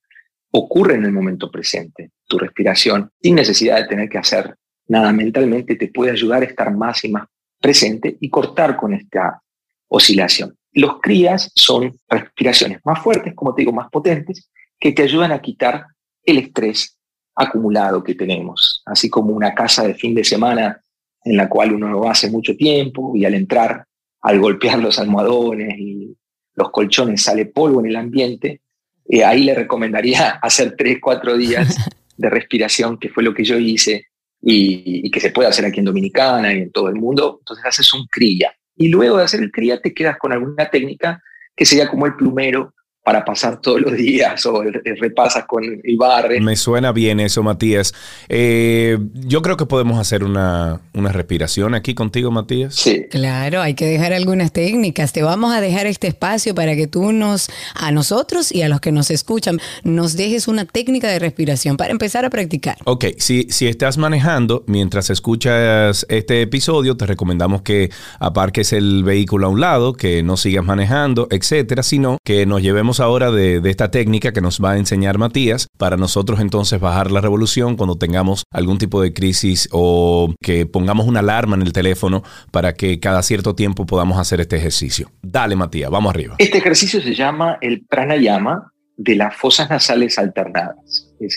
ocurre 0.51 0.97
en 0.97 1.07
el 1.07 1.13
momento 1.13 1.51
presente. 1.51 2.11
Tu 2.27 2.37
respiración 2.37 3.11
sin 3.23 3.37
necesidad 3.37 3.79
de 3.79 3.89
tener 3.89 4.11
que 4.11 4.19
hacer 4.19 4.55
nada 4.87 5.11
mentalmente 5.11 5.77
te 5.77 5.89
puede 5.89 6.11
ayudar 6.11 6.43
a 6.43 6.47
estar 6.47 6.77
más 6.77 7.03
y 7.05 7.09
más 7.09 7.27
presente 7.59 8.19
y 8.21 8.29
cortar 8.29 8.77
con 8.77 8.93
esta 8.93 9.43
oscilación. 9.89 10.59
Los 10.73 11.01
crías 11.01 11.51
son 11.55 11.99
respiraciones 12.07 12.81
más 12.85 13.03
fuertes, 13.03 13.35
como 13.35 13.55
te 13.55 13.63
digo, 13.63 13.73
más 13.73 13.89
potentes, 13.89 14.51
que 14.79 14.93
te 14.93 15.05
ayudan 15.05 15.33
a 15.33 15.41
quitar 15.41 15.87
el 16.23 16.37
estrés 16.37 16.98
acumulado 17.39 18.03
que 18.03 18.15
tenemos, 18.15 18.83
así 18.85 19.09
como 19.09 19.33
una 19.33 19.55
casa 19.55 19.87
de 19.87 19.95
fin 19.95 20.15
de 20.15 20.25
semana 20.25 20.83
en 21.25 21.37
la 21.37 21.49
cual 21.49 21.73
uno 21.73 21.89
lo 21.89 22.09
hace 22.09 22.31
mucho 22.31 22.57
tiempo 22.57 23.13
y 23.15 23.25
al 23.25 23.35
entrar, 23.35 23.85
al 24.23 24.41
golpear 24.41 24.79
los 24.81 24.99
almohadones 24.99 25.79
y 25.79 26.17
los 26.55 26.71
colchones 26.71 27.23
sale 27.23 27.47
polvo 27.47 27.81
en 27.81 27.87
el 27.87 27.97
ambiente, 27.97 28.63
eh, 29.09 29.25
ahí 29.25 29.45
le 29.45 29.55
recomendaría 29.55 30.31
hacer 30.43 30.75
tres, 30.77 30.99
cuatro 31.01 31.37
días 31.37 31.77
de 32.17 32.31
respiración, 32.31 32.99
que 32.99 33.09
fue 33.09 33.23
lo 33.23 33.33
que 33.33 33.45
yo 33.45 33.57
hice 33.59 34.07
y, 34.43 35.09
que 35.11 35.21
se 35.21 35.31
puede 35.31 35.49
hacer 35.49 35.65
aquí 35.65 35.79
en 35.79 35.87
Dominicana 35.87 36.53
y 36.53 36.59
en 36.59 36.73
todo 36.73 36.89
el 36.89 36.97
mundo. 36.97 37.37
Entonces 37.41 37.65
haces 37.65 37.93
un 37.95 38.07
cría. 38.07 38.53
Y 38.77 38.89
luego 38.89 39.17
de 39.17 39.25
hacer 39.25 39.41
el 39.41 39.53
cría 39.53 39.81
te 39.81 39.95
quedas 39.95 40.19
con 40.19 40.33
alguna 40.33 40.69
técnica 40.71 41.23
que 41.55 41.65
sería 41.65 41.89
como 41.89 42.07
el 42.07 42.15
plumero 42.15 42.75
para 43.09 43.25
pasar 43.25 43.59
todos 43.63 43.81
los 43.81 43.97
días 43.97 44.45
o 44.45 44.63
repasas 45.01 45.47
con 45.47 45.65
el 45.65 45.97
barre. 45.97 46.43
Me 46.43 46.57
suena 46.57 46.93
bien 46.93 47.21
eso, 47.21 47.43
Matías. 47.43 47.95
Eh, 48.29 48.99
yo 49.15 49.41
creo 49.41 49.57
que 49.57 49.65
podemos 49.65 49.99
hacer 49.99 50.25
una, 50.25 50.83
una, 50.93 51.11
respiración 51.11 51.75
aquí 51.75 51.95
contigo, 51.95 52.31
Matías. 52.31 52.75
Sí. 52.75 53.07
Claro, 53.11 53.63
hay 53.63 53.73
que 53.73 53.87
dejar 53.87 54.13
algunas 54.13 54.53
técnicas. 54.53 55.15
Te 55.15 55.23
vamos 55.23 55.55
a 55.55 55.63
dejar 55.63 55.87
este 55.87 56.07
espacio 56.07 56.55
para 56.55 56.77
que 56.77 56.87
tú 56.87 57.13
nos, 57.13 57.49
a 57.75 57.93
nosotros 57.93 58.53
y 58.53 58.61
a 58.61 58.69
los 58.69 58.83
que 58.83 58.93
nos 58.93 59.11
escuchan, 59.11 59.59
nos 59.85 60.15
dejes 60.15 60.47
una 60.47 60.67
técnica 60.67 61.09
de 61.09 61.19
respiración 61.19 61.79
para 61.79 61.93
empezar 61.93 62.27
a 62.27 62.29
practicar. 62.29 62.77
Ok, 62.85 63.07
si, 63.17 63.47
si 63.49 63.69
estás 63.69 63.97
manejando 63.97 64.65
mientras 64.67 65.09
escuchas 65.09 66.05
este 66.11 66.43
episodio, 66.43 66.95
te 66.99 67.07
recomendamos 67.07 67.63
que 67.63 67.91
aparques 68.19 68.75
el 68.75 69.03
vehículo 69.03 69.47
a 69.47 69.49
un 69.49 69.61
lado, 69.63 69.95
que 69.95 70.23
no 70.23 70.37
sigas 70.37 70.67
manejando, 70.67 71.27
etcétera, 71.31 71.83
sino 71.83 72.19
que 72.23 72.45
nos 72.45 72.61
llevemos 72.61 72.98
ahora 73.01 73.31
de, 73.31 73.61
esta 73.65 73.91
técnica 73.91 74.33
que 74.33 74.41
nos 74.41 74.63
va 74.63 74.73
a 74.73 74.79
enseñar 74.79 75.19
Matías 75.19 75.69
para 75.79 75.97
nosotros 75.97 76.41
entonces 76.41 76.81
bajar 76.81 77.11
la 77.11 77.21
revolución 77.21 77.77
cuando 77.77 77.97
tengamos 77.97 78.45
algún 78.53 78.79
tipo 78.79 79.03
de 79.03 79.13
crisis 79.13 79.69
o 79.73 80.35
que 80.43 80.67
pongamos 80.67 81.07
una 81.07 81.21
alarma 81.21 81.57
en 81.57 81.63
el 81.63 81.73
teléfono 81.73 82.23
para 82.51 82.75
que 82.75 83.01
cada 83.01 83.23
cierto 83.23 83.55
tiempo 83.55 83.87
podamos 83.87 84.19
hacer 84.19 84.41
este 84.41 84.57
ejercicio. 84.57 85.11
Dale 85.23 85.57
Matías, 85.57 85.91
vamos 85.91 86.11
arriba. 86.11 86.37
Este 86.39 86.59
ejercicio 86.59 87.01
se 87.01 87.15
llama 87.15 87.59
el 87.61 87.85
pranayama 87.87 88.73
de 88.97 89.15
las 89.15 89.37
fosas 89.37 89.71
nasales 89.71 90.19
alternadas. 90.19 90.77
Es 91.21 91.37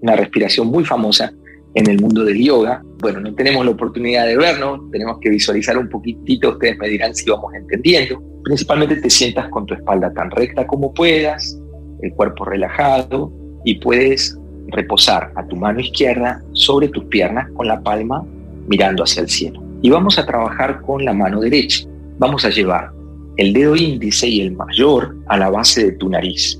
una 0.00 0.16
respiración 0.16 0.68
muy 0.68 0.84
famosa 0.84 1.32
en 1.76 1.90
el 1.90 2.00
mundo 2.00 2.24
del 2.24 2.42
yoga. 2.42 2.82
Bueno, 3.00 3.20
no 3.20 3.34
tenemos 3.34 3.64
la 3.64 3.70
oportunidad 3.70 4.26
de 4.26 4.36
vernos, 4.36 4.80
tenemos 4.90 5.18
que 5.20 5.28
visualizar 5.28 5.76
un 5.76 5.88
poquitito, 5.88 6.50
ustedes 6.50 6.78
me 6.78 6.88
dirán 6.88 7.14
si 7.14 7.30
vamos 7.30 7.54
entendiendo. 7.54 8.20
Principalmente 8.44 8.96
te 8.96 9.10
sientas 9.10 9.48
con 9.50 9.66
tu 9.66 9.74
espalda 9.74 10.12
tan 10.14 10.30
recta 10.30 10.66
como 10.66 10.92
puedas, 10.94 11.60
el 12.00 12.12
cuerpo 12.14 12.46
relajado 12.46 13.30
y 13.64 13.78
puedes 13.78 14.38
reposar 14.68 15.32
a 15.36 15.46
tu 15.46 15.56
mano 15.56 15.78
izquierda 15.80 16.42
sobre 16.52 16.88
tus 16.88 17.04
piernas 17.04 17.46
con 17.54 17.68
la 17.68 17.80
palma 17.80 18.24
mirando 18.66 19.04
hacia 19.04 19.22
el 19.22 19.28
cielo. 19.28 19.62
Y 19.82 19.90
vamos 19.90 20.18
a 20.18 20.24
trabajar 20.24 20.80
con 20.80 21.04
la 21.04 21.12
mano 21.12 21.40
derecha. 21.40 21.86
Vamos 22.18 22.46
a 22.46 22.50
llevar 22.50 22.90
el 23.36 23.52
dedo 23.52 23.76
índice 23.76 24.26
y 24.26 24.40
el 24.40 24.52
mayor 24.52 25.14
a 25.26 25.36
la 25.36 25.50
base 25.50 25.84
de 25.84 25.92
tu 25.92 26.08
nariz, 26.08 26.58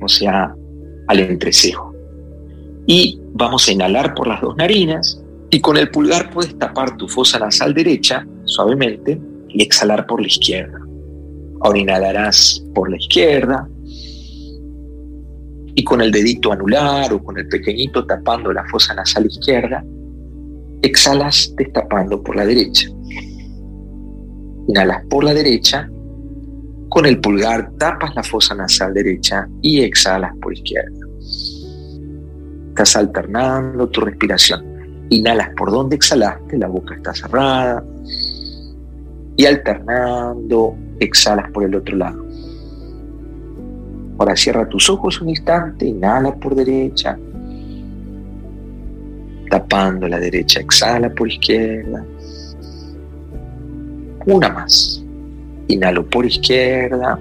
o 0.00 0.06
sea, 0.08 0.54
al 1.08 1.18
entrecejo 1.18 1.92
y 2.86 3.20
vamos 3.34 3.68
a 3.68 3.72
inhalar 3.72 4.14
por 4.14 4.26
las 4.26 4.40
dos 4.40 4.56
narinas 4.56 5.22
y 5.50 5.60
con 5.60 5.76
el 5.76 5.90
pulgar 5.90 6.30
puedes 6.30 6.56
tapar 6.58 6.96
tu 6.96 7.08
fosa 7.08 7.38
nasal 7.38 7.74
derecha 7.74 8.26
suavemente 8.44 9.20
y 9.48 9.62
exhalar 9.62 10.06
por 10.06 10.20
la 10.20 10.26
izquierda. 10.26 10.78
Ahora 11.60 11.78
inhalarás 11.78 12.64
por 12.74 12.90
la 12.90 12.96
izquierda 12.96 13.68
y 15.74 15.84
con 15.84 16.00
el 16.00 16.10
dedito 16.10 16.52
anular 16.52 17.12
o 17.12 17.22
con 17.22 17.38
el 17.38 17.48
pequeñito 17.48 18.04
tapando 18.06 18.52
la 18.52 18.64
fosa 18.68 18.94
nasal 18.94 19.26
izquierda, 19.26 19.84
exhalas 20.82 21.52
destapando 21.56 22.22
por 22.22 22.36
la 22.36 22.44
derecha. 22.44 22.88
Inhalas 24.68 25.04
por 25.08 25.24
la 25.24 25.34
derecha, 25.34 25.88
con 26.88 27.06
el 27.06 27.20
pulgar 27.20 27.72
tapas 27.78 28.14
la 28.14 28.22
fosa 28.22 28.54
nasal 28.54 28.92
derecha 28.92 29.48
y 29.62 29.82
exhalas 29.82 30.32
por 30.40 30.52
izquierda. 30.52 31.06
Estás 32.72 32.96
alternando 32.96 33.86
tu 33.90 34.00
respiración. 34.00 34.64
Inhalas 35.10 35.50
por 35.58 35.70
donde 35.70 35.96
exhalaste, 35.96 36.56
la 36.56 36.68
boca 36.68 36.94
está 36.94 37.12
cerrada. 37.12 37.84
Y 39.36 39.44
alternando, 39.44 40.74
exhalas 40.98 41.50
por 41.50 41.64
el 41.64 41.74
otro 41.74 41.98
lado. 41.98 42.26
Ahora 44.18 44.34
cierra 44.34 44.66
tus 44.66 44.88
ojos 44.88 45.20
un 45.20 45.28
instante, 45.28 45.84
inhala 45.84 46.34
por 46.34 46.54
derecha, 46.54 47.18
tapando 49.50 50.08
la 50.08 50.18
derecha, 50.18 50.60
exhala 50.60 51.10
por 51.10 51.28
izquierda. 51.28 52.02
Una 54.24 54.48
más. 54.48 55.04
Inhalo 55.68 56.08
por 56.08 56.24
izquierda, 56.24 57.18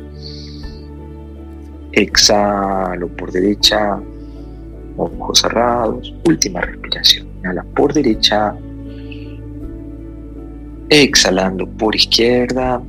exhalo 1.92 3.10
por 3.10 3.34
derecha, 3.34 4.02
ojos 4.98 5.40
cerrados, 5.40 6.14
última 6.28 6.62
respiración. 6.62 7.28
Inhala 7.40 7.64
por 7.76 7.94
derecha, 7.94 8.56
exhalando 10.90 11.68
por 11.68 11.96
izquierda. 11.96 12.82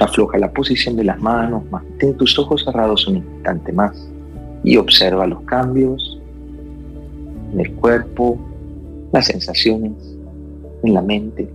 Afloja 0.00 0.38
la 0.38 0.50
posición 0.50 0.96
de 0.96 1.04
las 1.04 1.20
manos, 1.20 1.62
mantén 1.70 2.16
tus 2.16 2.38
ojos 2.38 2.64
cerrados 2.64 3.06
un 3.06 3.16
instante 3.16 3.70
más 3.72 4.10
y 4.62 4.76
observa 4.76 5.26
los 5.26 5.42
cambios 5.42 6.20
en 7.52 7.60
el 7.60 7.72
cuerpo, 7.74 8.38
las 9.12 9.26
sensaciones, 9.26 9.92
en 10.82 10.94
la 10.94 11.02
mente. 11.02 11.48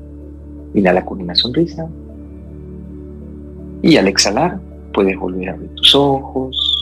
Inhala 0.73 1.05
con 1.05 1.21
una 1.21 1.35
sonrisa. 1.35 1.87
Y 3.81 3.97
al 3.97 4.07
exhalar, 4.07 4.59
puedes 4.93 5.17
volver 5.17 5.49
a 5.49 5.53
abrir 5.53 5.69
tus 5.75 5.95
ojos. 5.95 6.74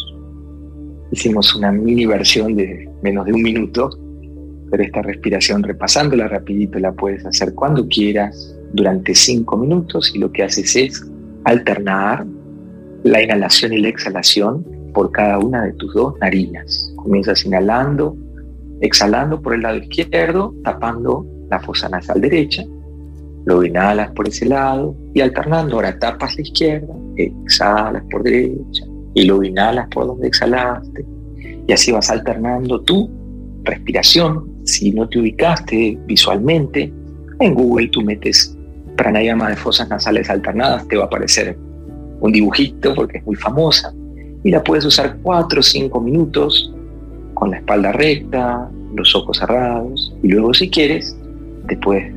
Hicimos 1.14 1.54
una 1.54 1.72
mini 1.72 2.08
versión 2.08 2.56
de 2.56 2.90
menos 3.04 3.28
de 3.28 3.34
un 3.34 3.44
minuto, 3.44 3.92
pero 4.72 4.82
esta 4.82 5.04
respiración 5.04 5.62
repasándola 5.62 6.28
rapidito 6.28 6.80
la 6.80 6.92
puedes 6.92 7.24
hacer 7.24 7.54
cuando 7.54 7.88
quieras 7.88 8.58
durante 8.74 9.14
cinco 9.14 9.56
minutos 9.56 10.12
y 10.16 10.18
lo 10.18 10.32
que 10.32 10.42
haces 10.42 10.76
es 10.76 11.06
alternar 11.44 12.26
la 13.04 13.22
inhalación 13.22 13.74
y 13.74 13.78
la 13.78 13.90
exhalación 13.90 14.66
por 14.92 15.12
cada 15.12 15.38
una 15.38 15.66
de 15.66 15.74
tus 15.74 15.94
dos 15.94 16.16
narinas. 16.20 16.92
Comienzas 16.96 17.46
inhalando 17.46 18.18
exhalando 18.82 19.40
por 19.40 19.54
el 19.54 19.62
lado 19.62 19.78
izquierdo, 19.78 20.56
tapando 20.64 21.28
la 21.52 21.60
fosa 21.60 21.90
nasal 21.90 22.22
derecha. 22.22 22.64
Luego 23.46 23.64
inhalas 23.64 24.10
por 24.14 24.28
ese 24.28 24.48
lado 24.48 24.96
y 25.14 25.22
alternando. 25.22 25.76
Ahora 25.76 26.00
tapas 26.00 26.36
la 26.38 26.42
izquierda, 26.42 26.96
exhalas 27.18 28.04
por 28.10 28.24
derecha 28.24 28.84
y 29.14 29.26
luego 29.26 29.44
inhalas 29.44 29.88
por 29.90 30.08
donde 30.08 30.28
exhalaste. 30.28 31.06
Y 31.68 31.72
así 31.72 31.92
vas 31.92 32.10
alternando 32.10 32.82
tu 32.82 33.10
respiración. 33.64 34.52
Si 34.66 34.92
no 34.92 35.08
te 35.08 35.20
ubicaste 35.20 35.98
visualmente, 36.06 36.92
en 37.40 37.54
Google 37.54 37.88
tú 37.90 38.02
metes 38.02 38.58
pranayama 38.98 39.50
de 39.50 39.56
fosas 39.56 39.90
nasales 39.90 40.30
alternadas, 40.30 40.88
te 40.88 40.98
va 40.98 41.04
a 41.04 41.08
aparecer 41.08 41.58
un 42.20 42.32
dibujito 42.32 42.94
porque 42.96 43.18
es 43.18 43.26
muy 43.26 43.36
famosa. 43.36 43.94
Y 44.44 44.52
la 44.52 44.64
puedes 44.64 44.86
usar 44.86 45.18
4 45.22 45.60
o 45.60 45.64
5 45.64 46.00
minutos 46.02 46.74
con 47.34 47.52
la 47.52 47.58
espalda 47.58 47.92
recta, 47.92 48.70
los 48.96 49.16
ojos 49.16 49.38
cerrados 49.38 50.16
y 50.22 50.28
luego 50.28 50.54
si 50.54 50.70
quieres 50.70 51.18
te 51.68 51.78
puedes 51.78 52.14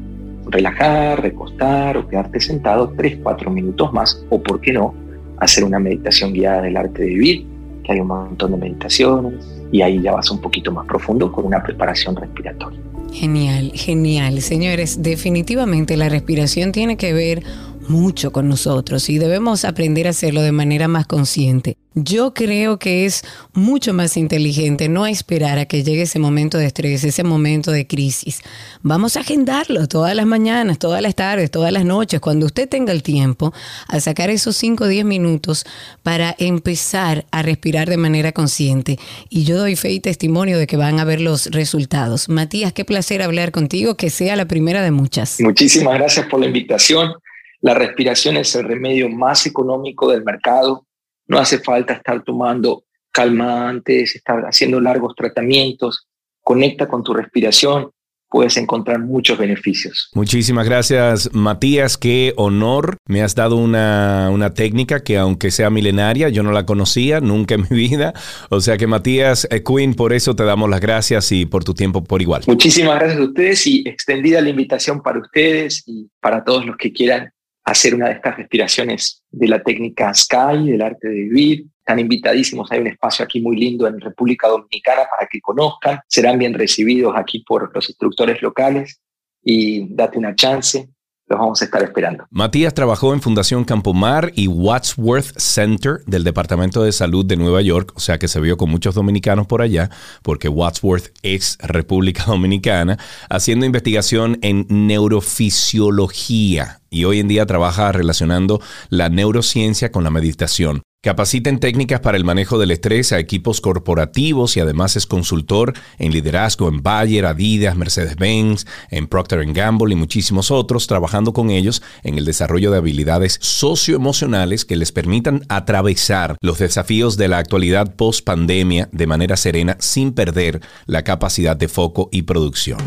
relajar, 0.47 1.23
recostar 1.23 1.97
o 1.97 2.07
quedarte 2.07 2.41
sentado 2.41 2.93
3, 2.97 3.19
4 3.23 3.51
minutos 3.51 3.93
más 3.93 4.25
o 4.31 4.43
por 4.43 4.61
qué 4.61 4.73
no 4.73 4.95
hacer 5.39 5.65
una 5.65 5.79
meditación 5.79 6.33
guiada 6.33 6.63
del 6.63 6.77
arte 6.77 7.03
de 7.03 7.09
vivir, 7.09 7.47
que 7.85 7.93
hay 7.93 8.01
un 8.01 8.09
montón 8.09 8.53
de 8.53 8.57
meditaciones 8.57 9.35
y 9.73 9.83
ahí 9.83 10.01
ya 10.01 10.13
vas 10.13 10.31
un 10.31 10.41
poquito 10.41 10.73
más 10.73 10.87
profundo 10.87 11.31
con 11.31 11.45
una 11.45 11.63
preparación 11.63 12.17
respiratoria. 12.17 12.81
Genial, 13.13 13.73
genial. 13.75 14.43
Señores, 14.43 15.03
definitivamente 15.03 15.97
la 15.97 16.09
respiración 16.09 16.73
tiene 16.73 16.97
que 16.97 17.13
ver 17.13 17.43
mucho 17.89 18.33
con 18.33 18.49
nosotros 18.49 19.09
y 19.09 19.19
debemos 19.19 19.65
aprender 19.65 20.07
a 20.07 20.11
hacerlo 20.11 20.43
de 20.43 20.53
manera 20.53 20.89
más 20.89 21.07
consciente. 21.07 21.76
Yo 21.99 22.35
creo 22.35 22.79
que 22.79 23.07
es 23.07 23.25
mucho 23.55 23.95
más 23.95 24.19
inteligente 24.19 24.87
no 24.91 25.07
esperar 25.07 25.59
a 25.59 25.65
que 25.65 25.83
llegue 25.83 26.03
ese 26.03 26.19
momento 26.19 26.59
de 26.59 26.67
estrés, 26.67 27.05
ese 27.05 27.25
momento 27.25 27.71
de 27.71 27.87
crisis. 27.87 28.43
Vamos 28.83 29.17
a 29.17 29.21
agendarlo 29.21 29.89
todas 29.89 30.15
las 30.15 30.27
mañanas, 30.27 30.79
todas 30.79 31.01
las 31.01 31.15
tardes, 31.15 31.51
todas 31.51 31.73
las 31.73 31.87
noches, 31.87 32.21
cuando 32.21 32.45
usted 32.45 32.69
tenga 32.69 32.93
el 32.93 33.03
tiempo, 33.03 33.55
a 33.89 33.99
sacar 34.01 34.29
esos 34.29 34.59
5 34.59 34.85
o 34.85 34.87
10 34.89 35.07
minutos 35.07 35.65
para 36.03 36.37
empezar 36.39 37.25
a 37.31 37.41
respirar 37.41 37.89
de 37.89 37.97
manera 37.97 38.33
consciente. 38.33 38.99
Y 39.31 39.45
yo 39.45 39.57
doy 39.57 39.75
fe 39.75 39.93
y 39.93 40.01
testimonio 40.01 40.59
de 40.59 40.67
que 40.67 40.77
van 40.77 41.01
a 41.01 41.05
ver 41.05 41.23
los 41.23 41.47
resultados. 41.47 42.29
Matías, 42.29 42.75
qué 42.75 42.85
placer 42.85 43.23
hablar 43.23 43.53
contigo, 43.53 43.97
que 43.97 44.11
sea 44.11 44.37
la 44.37 44.45
primera 44.45 44.83
de 44.83 44.91
muchas. 44.91 45.41
Muchísimas 45.41 45.95
gracias 45.95 46.27
por 46.27 46.41
la 46.41 46.47
invitación. 46.47 47.15
La 47.63 47.73
respiración 47.73 48.37
es 48.37 48.55
el 48.55 48.65
remedio 48.65 49.09
más 49.09 49.47
económico 49.47 50.11
del 50.11 50.23
mercado 50.23 50.86
no 51.27 51.39
hace 51.39 51.59
falta 51.59 51.95
estar 51.95 52.23
tomando 52.23 52.85
calmantes, 53.11 54.15
estar 54.15 54.43
haciendo 54.43 54.81
largos 54.81 55.15
tratamientos. 55.15 56.07
Conecta 56.43 56.87
con 56.87 57.03
tu 57.03 57.13
respiración, 57.15 57.91
puedes 58.29 58.57
encontrar 58.57 59.01
muchos 59.01 59.39
beneficios. 59.39 60.11
Muchísimas 60.15 60.67
gracias, 60.67 61.31
Matías. 61.33 61.97
Qué 61.97 62.35
honor. 62.37 62.99
Me 63.07 63.23
has 63.23 63.35
dado 63.35 63.57
una, 63.57 64.29
una, 64.31 64.53
técnica 64.53 65.03
que 65.03 65.17
aunque 65.17 65.51
sea 65.51 65.71
milenaria, 65.71 66.29
yo 66.29 66.43
no 66.43 66.53
la 66.53 66.67
conocía 66.67 67.21
nunca 67.21 67.55
en 67.55 67.67
mi 67.71 67.77
vida. 67.77 68.13
O 68.51 68.61
sea 68.61 68.77
que, 68.77 68.87
Matías, 68.87 69.49
eh, 69.51 69.63
Queen, 69.63 69.95
por 69.95 70.13
eso 70.13 70.37
te 70.37 70.45
damos 70.45 70.69
las 70.69 70.81
gracias 70.81 71.33
y 71.33 71.47
por 71.47 71.65
tu 71.65 71.75
tiempo 71.75 72.05
por 72.05 72.21
igual. 72.23 72.43
Muchísimas 72.47 72.97
gracias 72.99 73.21
a 73.21 73.25
ustedes 73.25 73.67
y 73.67 73.89
extendida 73.89 74.41
la 74.41 74.51
invitación 74.51 75.03
para 75.03 75.19
ustedes 75.19 75.83
y 75.87 76.09
para 76.21 76.45
todos 76.45 76.67
los 76.67 76.77
que 76.77 76.93
quieran 76.93 77.33
hacer 77.67 77.95
una 77.95 78.07
de 78.07 78.15
estas 78.15 78.37
respiraciones 78.37 79.23
de 79.29 79.49
la 79.49 79.63
técnica 79.63 80.15
Sky, 80.15 80.71
del 80.71 80.83
arte 80.83 81.09
de 81.09 81.15
vivir. 81.15 81.67
Están 81.79 81.99
invitadísimos, 81.99 82.71
hay 82.71 82.81
un 82.81 82.87
espacio 82.87 83.25
aquí 83.25 83.41
muy 83.41 83.57
lindo 83.57 83.87
en 83.87 84.01
República 84.01 84.49
Dominicana 84.49 85.03
para 85.11 85.27
que 85.27 85.41
conozcan, 85.41 86.01
serán 86.09 86.39
bien 86.39 86.55
recibidos 86.55 87.15
aquí 87.17 87.45
por 87.47 87.75
los 87.75 87.89
instructores 87.89 88.41
locales. 88.41 89.01
Y 89.43 89.95
date 89.95 90.19
una 90.19 90.35
chance, 90.35 90.89
los 91.29 91.39
vamos 91.39 91.61
a 91.61 91.65
estar 91.65 91.83
esperando. 91.83 92.27
Matías 92.31 92.75
trabajó 92.75 93.13
en 93.13 93.21
Fundación 93.21 93.65
Campomar 93.65 94.33
y 94.35 94.47
Wadsworth 94.47 95.39
Center 95.39 96.01
del 96.07 96.25
Departamento 96.25 96.83
de 96.83 96.93
Salud 96.93 97.27
de 97.27 97.37
Nueva 97.37 97.63
York, 97.63 97.93
o 97.97 98.01
sea 98.01 98.19
que 98.19 98.29
se 98.29 98.41
vio 98.41 98.57
con 98.57 98.71
muchos 98.71 98.95
dominicanos 98.95 99.47
por 99.47 99.63
allá, 99.63 99.91
porque 100.23 100.49
Wadsworth 100.49 101.13
es 101.23 101.59
República 101.61 102.25
Dominicana, 102.27 102.99
haciendo 103.29 103.67
investigación 103.67 104.39
en 104.43 104.67
neurofisiología 104.69 106.81
y 106.91 107.05
hoy 107.05 107.21
en 107.21 107.29
día 107.29 107.47
trabaja 107.47 107.93
relacionando 107.93 108.61
la 108.89 109.09
neurociencia 109.09 109.91
con 109.91 110.05
la 110.05 110.11
meditación. 110.11 110.83
Capacita 111.07 111.51
en 111.51 111.61
técnicas 111.61 112.01
para 112.01 112.17
el 112.17 112.25
manejo 112.25 112.59
del 112.59 112.73
estrés 112.73 113.13
a 113.13 113.21
equipos 113.21 113.61
corporativos 113.61 114.57
y 114.57 114.61
además 114.61 114.97
es 114.97 115.07
consultor 115.07 115.73
en 116.01 116.11
liderazgo 116.11 116.69
en 116.69 116.83
Bayer, 116.83 117.27
Adidas, 117.27 117.77
Mercedes-Benz, 117.77 118.67
en 118.91 119.07
Procter 119.07 119.47
Gamble 119.53 119.93
y 119.93 119.97
muchísimos 119.97 120.51
otros, 120.51 120.89
trabajando 120.89 121.33
con 121.33 121.51
ellos 121.51 121.81
en 122.03 122.19
el 122.19 122.25
desarrollo 122.25 122.73
de 122.73 122.79
habilidades 122.79 123.39
socioemocionales 123.41 124.65
que 124.65 124.75
les 124.75 124.91
permitan 124.91 125.43
atravesar 125.49 126.39
los 126.41 126.59
desafíos 126.59 127.17
de 127.17 127.29
la 127.29 127.39
actualidad 127.39 127.95
post 127.95 128.25
pandemia 128.25 128.89
de 128.91 129.07
manera 129.07 129.37
serena 129.37 129.77
sin 129.79 130.13
perder 130.13 130.61
la 130.87 131.05
capacidad 131.05 131.57
de 131.57 131.69
foco 131.69 132.09
y 132.11 132.23
producción. 132.23 132.81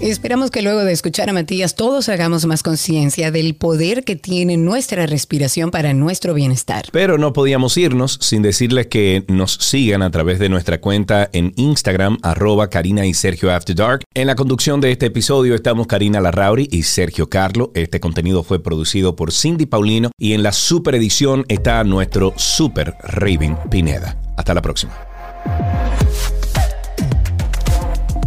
Esperamos 0.04 0.50
que 0.50 0.60
luego 0.60 0.84
de 0.84 0.92
escuchar 0.92 1.30
a 1.30 1.32
Matías 1.32 1.76
todos 1.76 2.10
hagamos 2.10 2.44
más 2.44 2.62
conciencia 2.62 3.30
del 3.30 3.54
poder 3.54 4.04
que 4.04 4.16
tiene 4.16 4.58
nuestra 4.58 5.06
respiración 5.06 5.70
para 5.70 5.94
nuestro 5.94 6.34
bienestar. 6.34 6.84
Pero 6.92 7.16
no 7.16 7.32
podíamos 7.32 7.78
irnos 7.78 8.18
sin 8.20 8.42
decirles 8.42 8.88
que 8.88 9.24
nos 9.28 9.54
sigan 9.54 10.02
a 10.02 10.10
través 10.10 10.38
de 10.38 10.50
nuestra 10.50 10.78
cuenta 10.78 11.30
en 11.32 11.54
Instagram, 11.56 12.18
arroba 12.20 12.68
Karina 12.68 13.06
y 13.06 13.14
Sergio 13.14 13.50
After 13.50 13.74
Dark. 13.74 14.04
En 14.12 14.26
la 14.26 14.34
conducción 14.34 14.82
de 14.82 14.92
este 14.92 15.06
episodio 15.06 15.54
estamos 15.54 15.86
Karina 15.86 16.20
Larrauri 16.20 16.68
y 16.70 16.82
Sergio 16.82 17.30
Carlo. 17.30 17.72
Este 17.74 17.98
contenido 17.98 18.42
fue 18.42 18.62
producido 18.62 19.16
por 19.16 19.32
Cindy 19.32 19.64
Paulino 19.64 20.10
y 20.18 20.34
en 20.34 20.42
la 20.42 20.52
super 20.52 20.94
edición 20.96 21.46
está 21.48 21.82
nuestro 21.82 22.34
super 22.36 22.94
Raven 23.04 23.56
Pineda. 23.70 24.20
Hasta 24.36 24.52
la 24.52 24.60
próxima. 24.60 24.92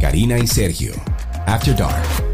Karina 0.01 0.39
y 0.39 0.47
Sergio 0.47 0.93
After 1.47 1.73
Dark. 1.73 2.26